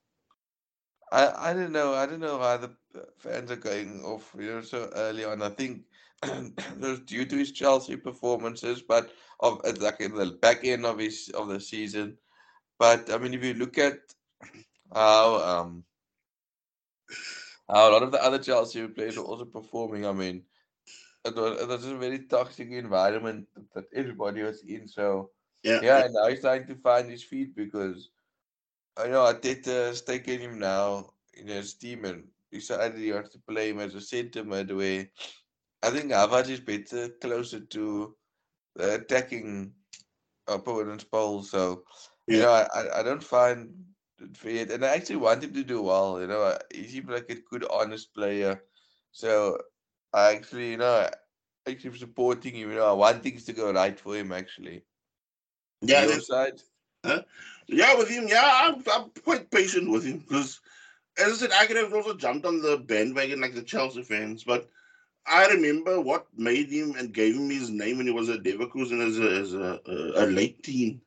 I, 1.13 1.51
I 1.51 1.53
don't 1.53 1.73
know. 1.73 1.95
I 1.95 2.07
don't 2.07 2.21
know 2.21 2.39
why 2.39 2.57
the 2.57 2.71
fans 3.19 3.51
are 3.51 3.57
going 3.57 4.03
off 4.05 4.35
you 4.39 4.51
know 4.51 4.63
so 4.63 4.91
early 4.95 5.25
on. 5.25 5.43
I 5.43 5.51
think 5.51 5.83
it 6.23 6.81
was 6.81 7.01
due 7.01 7.25
to 7.27 7.37
his 7.37 7.53
Chelsea 7.53 7.97
performances, 7.97 8.83
but 8.83 9.13
of 9.41 9.61
like 9.81 10.01
in 10.01 10.15
the 10.15 10.39
back 10.41 10.65
end 10.65 10.87
of 10.87 10.99
his 10.99 11.31
of 11.35 11.49
the 11.49 11.61
season. 11.61 12.17
But 12.79 13.13
I 13.13 13.19
mean, 13.19 13.35
if 13.35 13.45
you 13.45 13.55
look 13.55 13.79
at 13.79 13.99
how 14.93 15.37
um 15.37 15.85
how 15.91 15.92
a 17.69 17.91
lot 17.91 18.03
of 18.03 18.13
the 18.13 18.23
other 18.23 18.39
Chelsea 18.39 18.87
players 18.89 19.17
are 19.17 19.25
also 19.25 19.45
performing. 19.45 20.07
I 20.07 20.13
mean, 20.13 20.43
it 21.25 21.35
was, 21.35 21.61
it 21.61 21.69
was 21.69 21.87
a 21.87 21.97
very 21.97 22.21
toxic 22.21 22.71
environment 22.71 23.47
that 23.75 23.85
everybody 23.95 24.43
was 24.43 24.63
in. 24.67 24.89
So 24.89 25.31
yeah, 25.63 25.81
yeah, 25.83 26.05
and 26.05 26.15
now 26.15 26.29
he's 26.29 26.41
trying 26.41 26.67
to 26.67 26.75
find 26.77 27.11
his 27.11 27.23
feet 27.23 27.55
because 27.55 28.11
I 28.97 29.07
know 29.07 29.25
Arteta's 29.25 30.03
taken 30.03 30.41
him 30.41 30.59
now 30.59 31.11
in 31.35 31.47
his 31.47 31.75
team 31.75 32.05
and 32.05 32.25
decided 32.51 32.99
he 32.99 33.13
wants 33.13 33.31
to 33.31 33.39
play 33.49 33.71
him 33.71 33.81
as 33.81 33.95
a 33.95 34.01
centre 34.01 34.45
mid 34.45 34.75
where 34.75 35.07
I 35.83 35.91
think 35.91 36.13
Havertz 36.13 36.51
is 36.51 36.61
better 36.61 37.09
closer 37.21 37.61
to 37.61 38.15
the 38.77 38.95
attacking 38.95 39.73
opponent's 40.47 41.05
pole. 41.05 41.43
So, 41.43 41.85
yeah. 42.27 42.37
you 42.37 42.43
know, 42.43 42.51
I, 42.53 43.01
I 43.01 43.03
don't 43.03 43.23
find 43.23 43.71
it 44.45 44.71
And 44.71 44.85
I 44.85 44.95
actually 44.95 45.17
want 45.17 45.45
him 45.45 45.55
to 45.55 45.65
do 45.65 45.83
well. 45.83 46.21
You 46.21 46.27
know, 46.27 46.43
uh, 46.43 46.59
he 46.73 46.87
seems 46.89 47.09
like 47.09 47.31
a 47.31 47.37
good, 47.51 47.65
honest 47.71 48.15
player. 48.15 48.63
So 49.13 49.59
I 50.13 50.35
actually, 50.35 50.73
you 50.73 50.77
know, 50.79 51.09
I 51.67 51.71
actually 51.71 51.99
supporting 51.99 52.55
him. 52.55 52.71
You 52.71 52.77
know, 52.77 52.91
I 52.91 52.93
want 52.93 53.23
things 53.23 53.45
to 53.45 53.53
go 53.53 53.73
right 53.73 53.99
for 53.99 54.17
him. 54.17 54.33
Actually. 54.33 54.83
Yeah. 55.81 56.07
Your 56.07 56.21
side. 56.21 56.61
Huh? 57.05 57.23
Yeah, 57.67 57.97
with 57.97 58.09
him. 58.09 58.29
Yeah, 58.29 58.51
I'm, 58.53 58.83
I'm 58.93 59.11
quite 59.25 59.51
patient 59.51 59.91
with 59.91 60.05
him 60.05 60.19
because, 60.19 60.61
as 61.19 61.33
I 61.33 61.37
said, 61.37 61.51
I 61.53 61.67
could 61.67 61.77
have 61.77 61.93
also 61.93 62.15
jumped 62.15 62.47
on 62.47 62.61
the 62.61 62.79
bandwagon 62.79 63.41
like 63.41 63.55
the 63.55 63.63
Chelsea 63.63 64.03
fans, 64.03 64.45
but 64.45 64.69
I 65.27 65.47
remember 65.47 66.01
what 66.01 66.27
made 66.37 66.71
him 66.71 66.95
and 66.99 67.13
gave 67.13 67.37
him 67.37 67.49
his 67.49 67.71
name 67.71 67.99
when 67.99 68.07
he 68.07 68.13
was 68.13 68.29
at 68.29 68.43
Leverkusen 68.43 69.07
as 69.07 69.19
a, 69.19 69.41
as 69.41 69.55
a, 69.55 69.81
a, 69.87 70.25
a 70.25 70.27
late 70.27 70.63
teen. 70.63 71.01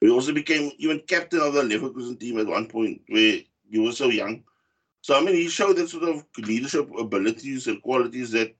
He 0.00 0.08
also 0.10 0.32
became 0.32 0.72
even 0.78 1.00
captain 1.00 1.40
of 1.40 1.54
the 1.54 1.62
Leverkusen 1.62 2.18
team 2.18 2.38
at 2.38 2.46
one 2.46 2.66
point 2.66 3.02
where 3.08 3.40
he 3.70 3.78
was 3.78 3.98
so 3.98 4.08
young. 4.08 4.44
So, 5.00 5.16
I 5.16 5.20
mean, 5.20 5.34
he 5.34 5.48
showed 5.48 5.76
that 5.76 5.88
sort 5.88 6.04
of 6.04 6.24
leadership 6.38 6.88
abilities 6.98 7.66
and 7.66 7.82
qualities 7.82 8.30
that 8.32 8.54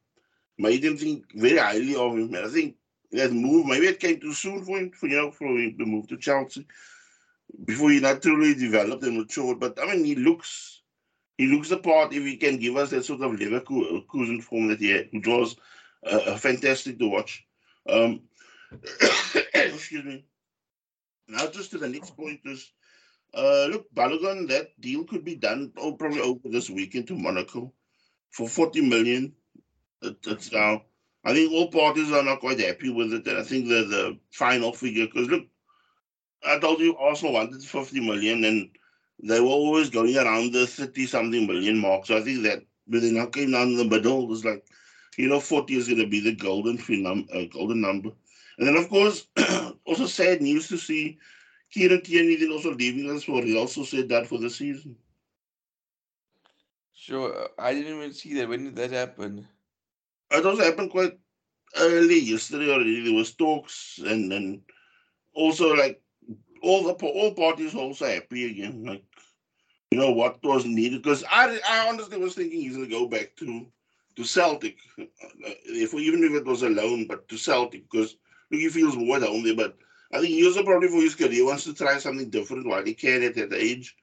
made 0.57 0.85
him 0.85 0.96
think 0.96 1.24
very 1.35 1.59
highly 1.59 1.94
of 1.94 2.12
him. 2.12 2.35
And 2.35 2.46
I 2.46 2.48
think 2.48 2.77
that 3.12 3.33
move, 3.33 3.66
maybe 3.66 3.87
it 3.87 4.01
came 4.01 4.20
too 4.20 4.33
soon 4.33 4.64
for 4.64 4.79
him, 4.79 4.90
for, 4.90 5.07
you 5.07 5.16
know, 5.16 5.31
for 5.31 5.46
him 5.46 5.77
to 5.79 5.87
move 5.87 6.09
to 6.09 6.16
Chelsea 6.16 6.66
before 7.64 7.90
he 7.90 8.01
naturally 8.01 8.55
developed 8.55 9.05
and 9.05 9.18
matured. 9.18 9.61
But, 9.61 9.79
I 9.81 9.87
mean, 9.87 10.05
he 10.05 10.14
looks 10.14 10.79
he 11.38 11.46
looks 11.46 11.68
the 11.68 11.79
part 11.79 12.12
if 12.12 12.24
he 12.24 12.37
can 12.37 12.59
give 12.59 12.77
us 12.77 12.90
that 12.90 13.05
sort 13.05 13.22
of 13.22 13.31
Leverkusen 13.33 14.42
form 14.42 14.66
that 14.68 14.81
he 14.81 14.90
had, 14.90 15.09
which 15.12 15.27
was 15.27 15.57
uh, 16.05 16.37
fantastic 16.37 16.98
to 16.98 17.09
watch. 17.09 17.46
Um, 17.88 18.22
excuse 19.55 20.05
me. 20.05 20.24
Now, 21.28 21.46
just 21.46 21.70
to 21.72 21.78
the 21.78 21.88
next 21.88 22.16
point 22.16 22.40
is, 22.46 22.72
uh, 23.34 23.66
look, 23.66 23.92
Balogun, 23.94 24.48
that 24.48 24.80
deal 24.80 25.04
could 25.04 25.24
be 25.24 25.34
done 25.36 25.72
oh, 25.76 25.92
probably 25.92 26.20
over 26.20 26.48
this 26.48 26.70
weekend 26.70 27.06
to 27.08 27.14
Monaco 27.14 27.72
for 28.30 28.48
40 28.48 28.80
million. 28.88 29.34
It, 30.02 30.16
it's 30.26 30.50
now, 30.50 30.82
I 31.24 31.34
think 31.34 31.52
all 31.52 31.70
parties 31.70 32.10
are 32.12 32.22
not 32.22 32.40
quite 32.40 32.60
happy 32.60 32.88
with 32.90 33.12
it. 33.12 33.26
And 33.26 33.38
I 33.38 33.42
think 33.42 33.68
the, 33.68 33.84
the 33.84 34.18
final 34.32 34.72
figure, 34.72 35.06
because 35.06 35.28
look, 35.28 35.44
I 36.46 36.58
told 36.58 36.80
you 36.80 36.96
Arsenal 36.96 37.34
wanted 37.34 37.62
50 37.62 38.00
million 38.00 38.44
and 38.44 38.70
they 39.22 39.40
were 39.40 39.48
always 39.48 39.90
going 39.90 40.16
around 40.16 40.52
the 40.52 40.66
30 40.66 41.06
something 41.06 41.46
million 41.46 41.78
mark. 41.78 42.06
So 42.06 42.16
I 42.16 42.22
think 42.22 42.44
that 42.44 42.62
when 42.86 43.02
they 43.02 43.10
now 43.10 43.26
came 43.26 43.50
down 43.50 43.68
in 43.68 43.76
the 43.76 43.84
middle, 43.84 44.22
it 44.22 44.28
was 44.28 44.44
like, 44.44 44.64
you 45.18 45.28
know, 45.28 45.40
40 45.40 45.74
is 45.74 45.88
going 45.88 45.98
to 46.00 46.06
be 46.06 46.20
the 46.20 46.34
golden, 46.34 46.78
uh, 46.78 47.44
golden 47.52 47.82
number. 47.82 48.10
And 48.58 48.68
then, 48.68 48.76
of 48.76 48.88
course, 48.88 49.28
also 49.86 50.06
sad 50.06 50.42
news 50.42 50.68
to 50.68 50.76
see 50.78 51.18
Kieran 51.70 52.02
Tierney 52.02 52.36
then 52.36 52.52
also 52.52 52.74
leaving 52.74 53.10
us 53.10 53.24
for. 53.24 53.42
He 53.42 53.56
also 53.56 53.84
said 53.84 54.08
that 54.08 54.26
for 54.26 54.38
the 54.38 54.50
season. 54.50 54.96
Sure. 56.94 57.44
Uh, 57.44 57.48
I 57.58 57.74
didn't 57.74 57.96
even 57.96 58.12
see 58.12 58.34
that. 58.34 58.48
When 58.48 58.64
did 58.64 58.76
that 58.76 58.90
happen? 58.90 59.46
It 60.30 60.44
also 60.44 60.62
happened 60.62 60.90
quite 60.90 61.18
early 61.76 62.18
yesterday 62.18 62.70
already. 62.70 63.02
There 63.02 63.14
was 63.14 63.34
talks 63.34 63.98
and 64.04 64.30
then 64.30 64.62
also 65.34 65.74
like 65.74 66.02
all 66.62 66.84
the 66.84 66.94
all 67.06 67.34
parties 67.34 67.74
also 67.74 68.06
happy 68.06 68.50
again. 68.50 68.84
Like 68.84 69.04
you 69.90 69.98
know 69.98 70.10
what 70.10 70.42
was 70.44 70.66
needed 70.66 71.02
because 71.02 71.24
I 71.30 71.58
I 71.66 71.88
honestly 71.88 72.18
was 72.18 72.34
thinking 72.34 72.60
he's 72.60 72.74
gonna 72.76 72.88
go 72.88 73.06
back 73.08 73.36
to 73.36 73.66
to 74.16 74.24
Celtic, 74.24 74.78
if 74.98 75.94
even 75.94 76.24
if 76.24 76.32
it 76.32 76.44
was 76.44 76.62
a 76.62 76.68
loan, 76.68 77.06
but 77.06 77.28
to 77.28 77.38
Celtic 77.38 77.88
because 77.90 78.16
he 78.50 78.68
feels 78.68 78.96
more 78.96 79.20
home 79.20 79.42
there. 79.44 79.56
But 79.56 79.76
I 80.12 80.20
think 80.20 80.30
he 80.30 80.46
also 80.46 80.64
probably 80.64 80.88
for 80.88 81.02
his 81.02 81.14
career 81.14 81.32
he 81.32 81.42
wants 81.42 81.64
to 81.64 81.74
try 81.74 81.98
something 81.98 82.30
different 82.30 82.66
while 82.66 82.84
he 82.84 82.94
can 82.94 83.22
at 83.22 83.34
that 83.34 83.52
age. 83.52 83.96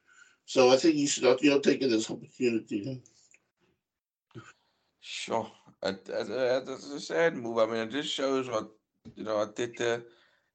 So 0.46 0.72
I 0.72 0.78
think 0.78 0.96
he 0.96 1.08
should 1.08 1.24
not, 1.24 1.42
you 1.42 1.50
know, 1.50 1.60
take 1.60 1.82
this 1.82 2.10
opportunity. 2.10 3.02
Sure. 5.00 5.52
that's 5.82 6.10
a, 6.10 7.00
sad 7.00 7.36
move. 7.36 7.58
I 7.58 7.66
mean, 7.66 7.88
it 7.88 7.92
just 7.92 8.14
shows 8.14 8.50
what, 8.50 8.70
you 9.16 9.24
know, 9.24 9.38
I 9.38 9.46
did, 9.56 9.80
uh, 9.82 10.00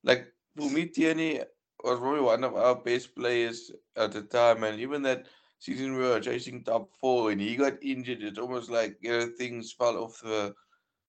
like, 0.05 0.33
for 0.57 0.70
me, 0.70 0.87
Tierney 0.87 1.40
was 1.83 1.98
probably 1.98 2.20
one 2.20 2.44
of 2.44 2.55
our 2.55 2.76
best 2.76 3.14
players 3.14 3.72
at 3.96 4.12
the 4.12 4.22
time. 4.22 4.64
And 4.64 4.81
even 4.81 5.03
that 5.03 5.26
season 5.61 5.94
we 5.94 6.03
were 6.03 6.20
chasing 6.20 6.64
top 6.64 6.90
four 7.00 7.31
and 7.31 7.40
he 7.40 7.55
got 7.55 7.83
injured. 7.83 8.22
It's 8.22 8.38
almost 8.38 8.70
like 8.70 8.96
you 9.00 9.11
know 9.11 9.31
things 9.38 9.72
fell 9.72 9.98
off 9.98 10.20
the 10.20 10.55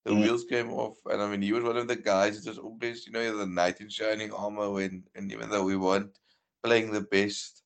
the 0.06 0.16
wheels 0.16 0.46
came 0.46 0.72
off. 0.72 0.98
And 1.06 1.22
I 1.22 1.30
mean 1.30 1.42
he 1.42 1.54
was 1.54 1.64
one 1.64 1.78
of 1.78 1.88
the 1.88 1.96
guys 1.96 2.44
that 2.44 2.50
was 2.50 2.58
always, 2.58 3.06
you 3.06 3.14
know, 3.14 3.38
the 3.38 3.46
knight 3.46 3.82
in 3.82 3.90
shining 3.90 4.32
armor 4.32 4.70
when 4.70 5.04
and 5.16 5.32
even 5.32 5.50
though 5.50 5.64
we 5.64 5.78
weren't 5.78 6.18
playing 6.64 6.92
the 6.92 7.02
best. 7.02 7.64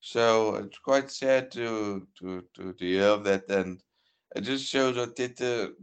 So 0.00 0.56
it's 0.56 0.78
quite 0.78 1.10
sad 1.10 1.50
to 1.52 2.06
to 2.18 2.44
to, 2.54 2.72
to 2.72 2.84
hear 2.84 3.08
of 3.08 3.24
that 3.24 3.48
and 3.48 3.82
it 4.34 4.42
just 4.42 4.66
shows 4.66 4.96
that 4.96 5.16
Tete 5.16 5.74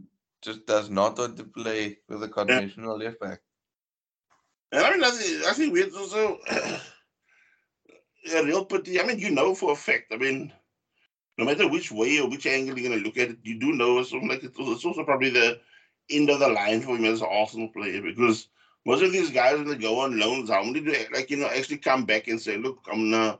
just 0.42 0.66
does 0.66 0.90
not 0.90 1.18
want 1.18 1.36
to 1.38 1.44
play 1.44 1.98
with 2.08 2.22
a 2.22 2.28
conventional 2.28 2.98
left 2.98 3.20
back. 3.20 3.40
And 4.72 4.84
I 4.84 4.90
mean, 4.90 5.04
I 5.04 5.10
think, 5.10 5.46
I 5.46 5.52
think 5.52 5.78
it's 5.78 5.96
also 5.96 6.38
a 8.34 8.44
real 8.44 8.64
pity. 8.64 9.00
I 9.00 9.04
mean, 9.04 9.18
you 9.18 9.30
know 9.30 9.54
for 9.54 9.72
a 9.72 9.76
fact. 9.76 10.12
I 10.12 10.16
mean, 10.16 10.52
no 11.38 11.44
matter 11.44 11.68
which 11.68 11.92
way 11.92 12.18
or 12.18 12.28
which 12.28 12.46
angle 12.46 12.78
you're 12.78 12.88
going 12.88 12.98
to 12.98 13.04
look 13.04 13.18
at 13.18 13.30
it, 13.30 13.38
you 13.42 13.58
do 13.58 13.72
know 13.72 13.98
it's 13.98 14.12
also 14.12 14.26
like 14.26 14.42
it's 14.42 14.58
also 14.58 15.04
probably 15.04 15.30
the 15.30 15.60
end 16.16 16.30
of 16.30 16.40
the 16.40 16.48
line 16.48 16.80
for 16.80 16.96
him 16.96 17.04
as 17.04 17.20
an 17.20 17.28
Arsenal 17.30 17.68
player 17.68 18.02
because 18.02 18.48
most 18.84 19.02
of 19.02 19.12
these 19.12 19.30
guys 19.30 19.58
when 19.58 19.68
they 19.68 19.76
go 19.76 20.00
on 20.00 20.18
loans, 20.18 20.50
how 20.50 20.62
many 20.62 20.80
do 20.80 20.94
like 21.12 21.30
you 21.30 21.36
know 21.36 21.46
actually 21.46 21.78
come 21.78 22.04
back 22.04 22.28
and 22.28 22.40
say, 22.40 22.56
look, 22.56 22.78
I'm 22.90 23.10
gonna. 23.10 23.38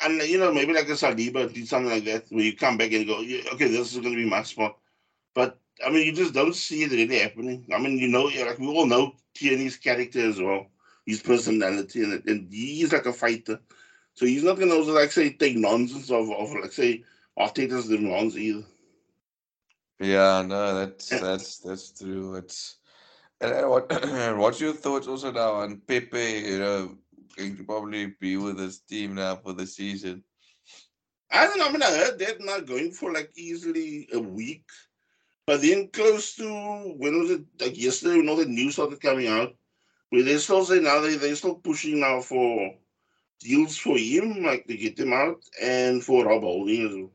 And 0.00 0.22
you 0.22 0.38
know 0.38 0.52
maybe 0.52 0.72
like 0.72 0.88
a 0.88 0.92
Saliba 0.92 1.52
did 1.52 1.66
something 1.66 1.90
like 1.90 2.04
that 2.04 2.26
where 2.30 2.44
you 2.44 2.56
come 2.56 2.76
back 2.76 2.92
and 2.92 3.06
go, 3.06 3.20
yeah, 3.20 3.42
okay, 3.52 3.68
this 3.68 3.92
is 3.92 3.98
going 3.98 4.14
to 4.14 4.22
be 4.22 4.28
my 4.28 4.42
spot. 4.42 4.78
But 5.34 5.58
I 5.84 5.90
mean, 5.90 6.06
you 6.06 6.12
just 6.12 6.34
don't 6.34 6.54
see 6.54 6.82
it 6.82 6.92
really 6.92 7.18
happening. 7.18 7.66
I 7.74 7.78
mean, 7.78 7.98
you 7.98 8.08
know, 8.08 8.24
like 8.24 8.58
we 8.58 8.68
all 8.68 8.86
know 8.86 9.14
Tierney's 9.34 9.76
character 9.76 10.20
as 10.20 10.40
well, 10.40 10.66
his 11.06 11.22
personality, 11.22 12.02
and, 12.02 12.22
and 12.28 12.52
he's 12.52 12.92
like 12.92 13.06
a 13.06 13.12
fighter. 13.12 13.60
So 14.18 14.26
he's 14.26 14.42
not 14.42 14.58
to 14.58 14.68
also, 14.72 14.94
like, 14.94 15.12
say, 15.12 15.30
take 15.30 15.56
nonsense 15.56 16.10
of, 16.10 16.28
of 16.30 16.52
like, 16.54 16.72
say, 16.72 17.04
Arteta's 17.38 17.88
demands 17.88 18.36
either. 18.36 18.64
Yeah, 20.00 20.42
no, 20.46 20.74
that's 20.74 21.08
that's 21.08 21.58
that's 21.58 21.90
true. 21.92 22.36
It's 22.36 22.76
and 23.40 23.52
uh, 23.52 23.68
what 23.68 23.90
what's 24.36 24.60
your 24.60 24.72
thoughts 24.72 25.08
also 25.08 25.32
now 25.32 25.54
on 25.54 25.80
Pepe? 25.86 26.42
You 26.46 26.58
know, 26.58 26.98
going 27.36 27.56
to 27.56 27.64
probably 27.64 28.14
be 28.20 28.36
with 28.36 28.58
his 28.58 28.80
team 28.80 29.14
now 29.14 29.36
for 29.36 29.52
the 29.52 29.66
season. 29.66 30.22
I 31.30 31.46
don't 31.46 31.58
know. 31.58 31.68
I 31.68 31.72
mean, 31.72 31.82
I 31.82 31.90
heard 31.90 32.18
they're 32.18 32.38
not 32.40 32.66
going 32.66 32.92
for 32.92 33.12
like 33.12 33.32
easily 33.36 34.08
a 34.12 34.18
week. 34.18 34.64
But 35.46 35.62
then 35.62 35.88
close 35.88 36.34
to, 36.36 36.44
when 36.98 37.18
was 37.20 37.30
it? 37.30 37.42
Like 37.58 37.78
yesterday, 37.78 38.18
when 38.18 38.28
all 38.28 38.36
the 38.36 38.44
news 38.44 38.74
started 38.74 39.00
coming 39.00 39.28
out, 39.28 39.54
where 40.10 40.22
they 40.22 40.36
still 40.36 40.64
say 40.64 40.78
now 40.78 41.00
they, 41.00 41.16
they're 41.16 41.34
still 41.36 41.54
pushing 41.54 42.00
now 42.00 42.20
for 42.20 42.74
deals 43.40 43.76
for 43.76 43.96
him, 43.96 44.42
like 44.42 44.66
to 44.66 44.76
get 44.76 44.98
him 44.98 45.12
out, 45.12 45.40
and 45.62 46.04
for 46.04 46.26
Rob 46.26 46.42
Holding 46.42 46.86
as 46.86 46.94
well. 46.94 47.10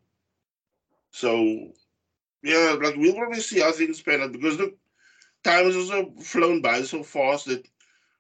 So, 1.12 1.74
yeah, 2.44 2.76
like 2.82 2.96
we'll 2.96 3.16
probably 3.16 3.40
see 3.40 3.62
how 3.62 3.72
things 3.72 4.02
pan 4.02 4.22
out 4.22 4.32
because 4.32 4.58
look, 4.58 4.76
time 5.44 5.66
has 5.66 5.76
also 5.76 6.12
flown 6.22 6.62
by 6.62 6.82
so 6.82 7.04
fast 7.04 7.48
that 7.48 7.68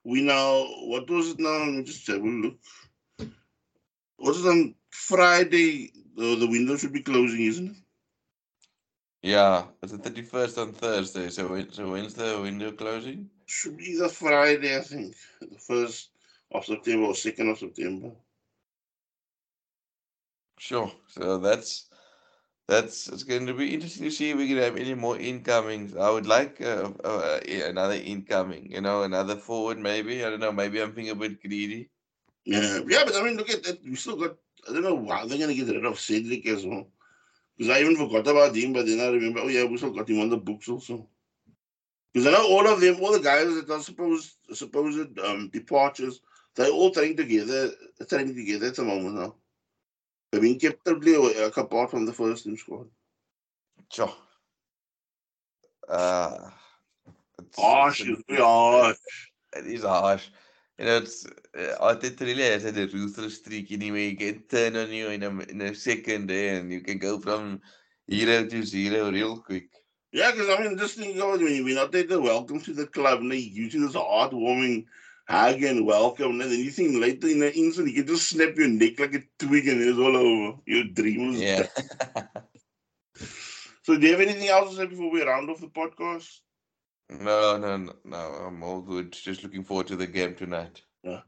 we 0.04 0.22
now, 0.22 0.66
what 0.86 1.10
was 1.10 1.30
it 1.30 1.40
now? 1.40 1.60
Let 1.60 1.74
me 1.74 1.84
just 1.84 2.08
have 2.08 2.22
a 2.22 2.28
look. 2.28 2.58
What 4.18 4.36
is 4.36 4.46
it 4.46 4.50
on 4.50 4.76
Friday? 4.90 5.92
The, 6.16 6.36
the 6.36 6.48
window 6.48 6.78
should 6.78 6.94
be 6.94 7.02
closing, 7.02 7.42
isn't 7.42 7.72
it? 7.72 7.78
Yeah, 9.22 9.66
it's 9.82 9.94
the 9.94 9.98
thirty 9.98 10.22
first 10.22 10.58
on 10.58 10.74
Thursday. 10.74 11.30
So 11.30 11.48
when, 11.48 11.72
so 11.72 11.92
when's 11.92 12.14
the 12.14 12.40
window 12.42 12.72
closing? 12.72 13.30
Should 13.46 13.78
be 13.78 13.98
the 13.98 14.10
Friday, 14.10 14.78
I 14.78 14.82
think. 14.82 15.16
The 15.42 15.58
first 15.58 16.10
of 16.52 16.66
September 16.66 17.08
or 17.08 17.16
second 17.16 17.50
of 17.50 17.58
September. 17.58 18.12
Sure. 20.60 20.92
So 21.08 21.38
that's 21.38 21.90
that's 22.68 23.08
it's 23.08 23.24
going 23.24 23.46
to 23.48 23.54
be 23.54 23.74
interesting 23.74 24.06
to 24.06 24.12
see 24.12 24.30
if 24.32 24.38
we 24.38 24.48
can 24.48 24.58
have 24.58 24.78
any 24.78 24.94
more 24.94 25.18
incomings. 25.18 25.96
I 25.96 26.10
would 26.10 26.26
like 26.26 26.62
uh, 26.62 26.92
uh, 27.04 27.40
another 27.48 27.96
incoming. 27.96 28.72
You 28.72 28.82
know, 28.82 29.04
another 29.04 29.36
forward 29.36 29.80
maybe. 29.80 30.24
I 30.24 30.30
don't 30.30 30.40
know. 30.40 30.52
Maybe 30.52 30.82
I'm 30.82 30.92
being 30.92 31.10
a 31.10 31.16
bit 31.16 31.42
greedy. 31.42 31.90
Yeah, 32.46 32.80
yeah, 32.88 33.04
but 33.06 33.16
I 33.16 33.24
mean, 33.24 33.38
look 33.38 33.50
at 33.50 33.64
that. 33.64 33.84
We 33.84 33.96
still 33.96 34.16
got. 34.16 34.38
I 34.70 34.74
don't 34.74 34.84
know 34.84 34.96
why 34.96 35.26
they're 35.26 35.38
gonna 35.38 35.54
get 35.54 35.68
rid 35.68 35.86
of 35.86 36.00
Cedric 36.00 36.46
as 36.48 36.66
well. 36.66 36.88
Because 37.58 37.76
I 37.76 37.82
even 37.82 37.98
forgot 37.98 38.28
about 38.28 38.56
him, 38.56 38.74
but 38.74 38.86
then 38.86 39.00
I 39.00 39.08
remember. 39.08 39.42
Oh 39.42 39.50
yeah, 39.50 39.66
we 39.66 39.78
still 39.78 39.92
got 39.92 40.10
him 40.10 40.22
on 40.22 40.30
the 40.30 40.38
books 40.38 40.70
also. 40.70 41.08
Because 42.14 42.28
I 42.28 42.32
know 42.32 42.48
all 42.48 42.68
of 42.68 42.80
them, 42.80 42.98
all 43.02 43.12
the 43.12 43.20
guys 43.20 43.48
that 43.48 43.70
are 43.70 43.82
supposed 43.82 44.38
supposed 44.54 45.20
um, 45.20 45.50
departures, 45.50 46.22
they're 46.56 46.70
all 46.70 46.92
training 46.92 47.18
together, 47.18 47.72
training 48.08 48.36
together 48.36 48.68
at 48.68 48.76
the 48.76 48.84
moment 48.84 49.16
now. 49.16 49.36
Kept 50.40 50.86
totally 50.86 51.16
away, 51.16 51.44
like, 51.44 51.58
apart 51.58 51.92
from 51.92 52.06
the 52.06 52.14
first 52.14 52.44
team 52.44 52.58
squad. 52.58 52.88
Sure. 53.92 54.14
Uh, 55.88 56.50
it's, 57.40 57.60
Harsh, 57.60 58.02
it's 58.08 58.22
a- 58.30 58.44
harsh. 58.46 58.98
it 59.56 59.66
is 59.68 59.84
harsh. 59.84 60.30
You 60.80 60.86
know, 60.86 60.98
it's 60.98 61.26
uh, 61.26 61.76
altyd 61.82 62.20
really 62.22 62.44
has 62.44 62.66
a 62.66 62.72
ruthless 62.72 63.38
streak 63.38 63.72
anyway. 63.72 64.10
You 64.10 64.18
can 64.18 64.44
turn 64.44 64.76
on 64.76 64.92
you 64.92 65.10
in 65.10 65.22
a 65.24 65.30
in 65.30 65.62
a 65.62 65.76
second 65.76 66.32
eh, 66.32 66.56
and 66.56 66.72
you 66.72 66.82
can 66.82 66.98
go 66.98 67.20
from 67.20 67.62
hero 68.08 68.48
to 68.48 68.64
zero 68.64 69.12
real 69.12 69.38
quick. 69.38 69.70
Yeah, 70.12 70.32
because 70.32 70.50
I 70.50 70.64
mean, 70.64 70.78
just 70.78 70.98
think 70.98 71.16
about 71.16 71.42
it, 71.42 71.64
when 71.64 71.76
not 71.76 71.92
there 71.92 72.08
to 72.08 72.20
welcome 72.22 72.60
to 72.62 72.74
the 72.74 72.88
club, 72.88 73.20
and 73.20 73.32
they 73.32 73.38
you 73.38 73.70
this 73.70 73.96
heartwarming 73.96 74.86
hug 75.28 75.64
and 75.64 75.86
welcome, 75.86 76.42
and 76.42 76.52
then 76.52 76.60
you 76.60 76.72
think 76.72 77.00
later 77.00 77.28
in 77.28 77.40
the 77.40 77.54
instant 77.56 77.88
you 77.90 77.94
can 78.04 78.08
just 78.08 78.30
snap 78.30 78.56
your 78.56 78.68
neck 78.68 79.00
like 79.00 79.16
a 79.16 79.24
twig 79.40 79.68
and 79.68 79.82
it's 79.82 79.98
all 79.98 80.16
over. 80.16 80.60
Your 80.66 80.86
dream 80.86 81.34
Yeah. 81.34 81.68
So, 83.84 83.98
do 83.98 84.06
you 84.06 84.14
have 84.14 84.22
anything 84.22 84.48
else 84.48 84.72
to 84.72 84.78
say 84.78 84.86
before 84.86 85.12
we 85.12 85.24
round 85.24 85.50
off 85.50 85.60
the 85.60 85.68
podcast? 85.68 86.40
no, 87.10 87.58
no, 87.58 87.78
no, 87.78 87.94
no. 88.06 88.18
I'm 88.18 88.64
all 88.64 88.82
good. 88.82 89.12
Just 89.12 89.44
looking 89.44 89.64
forward 89.64 89.88
to 89.88 89.96
the 89.96 90.08
game 90.08 90.36
tonight. 90.36 90.82
Yeah. 91.04 91.22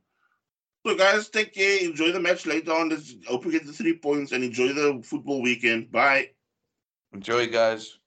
So, 0.85 0.95
guys, 0.95 1.29
take 1.29 1.53
care. 1.53 1.83
Enjoy 1.83 2.11
the 2.11 2.19
match 2.19 2.45
later 2.45 2.71
on. 2.71 2.89
Let's 2.89 3.13
hope 3.27 3.45
we 3.45 3.51
get 3.51 3.65
the 3.65 3.73
three 3.73 3.97
points 3.97 4.31
and 4.31 4.43
enjoy 4.43 4.69
the 4.69 5.01
football 5.03 5.41
weekend. 5.41 5.91
Bye. 5.91 6.31
Enjoy, 7.13 7.47
guys. 7.47 7.97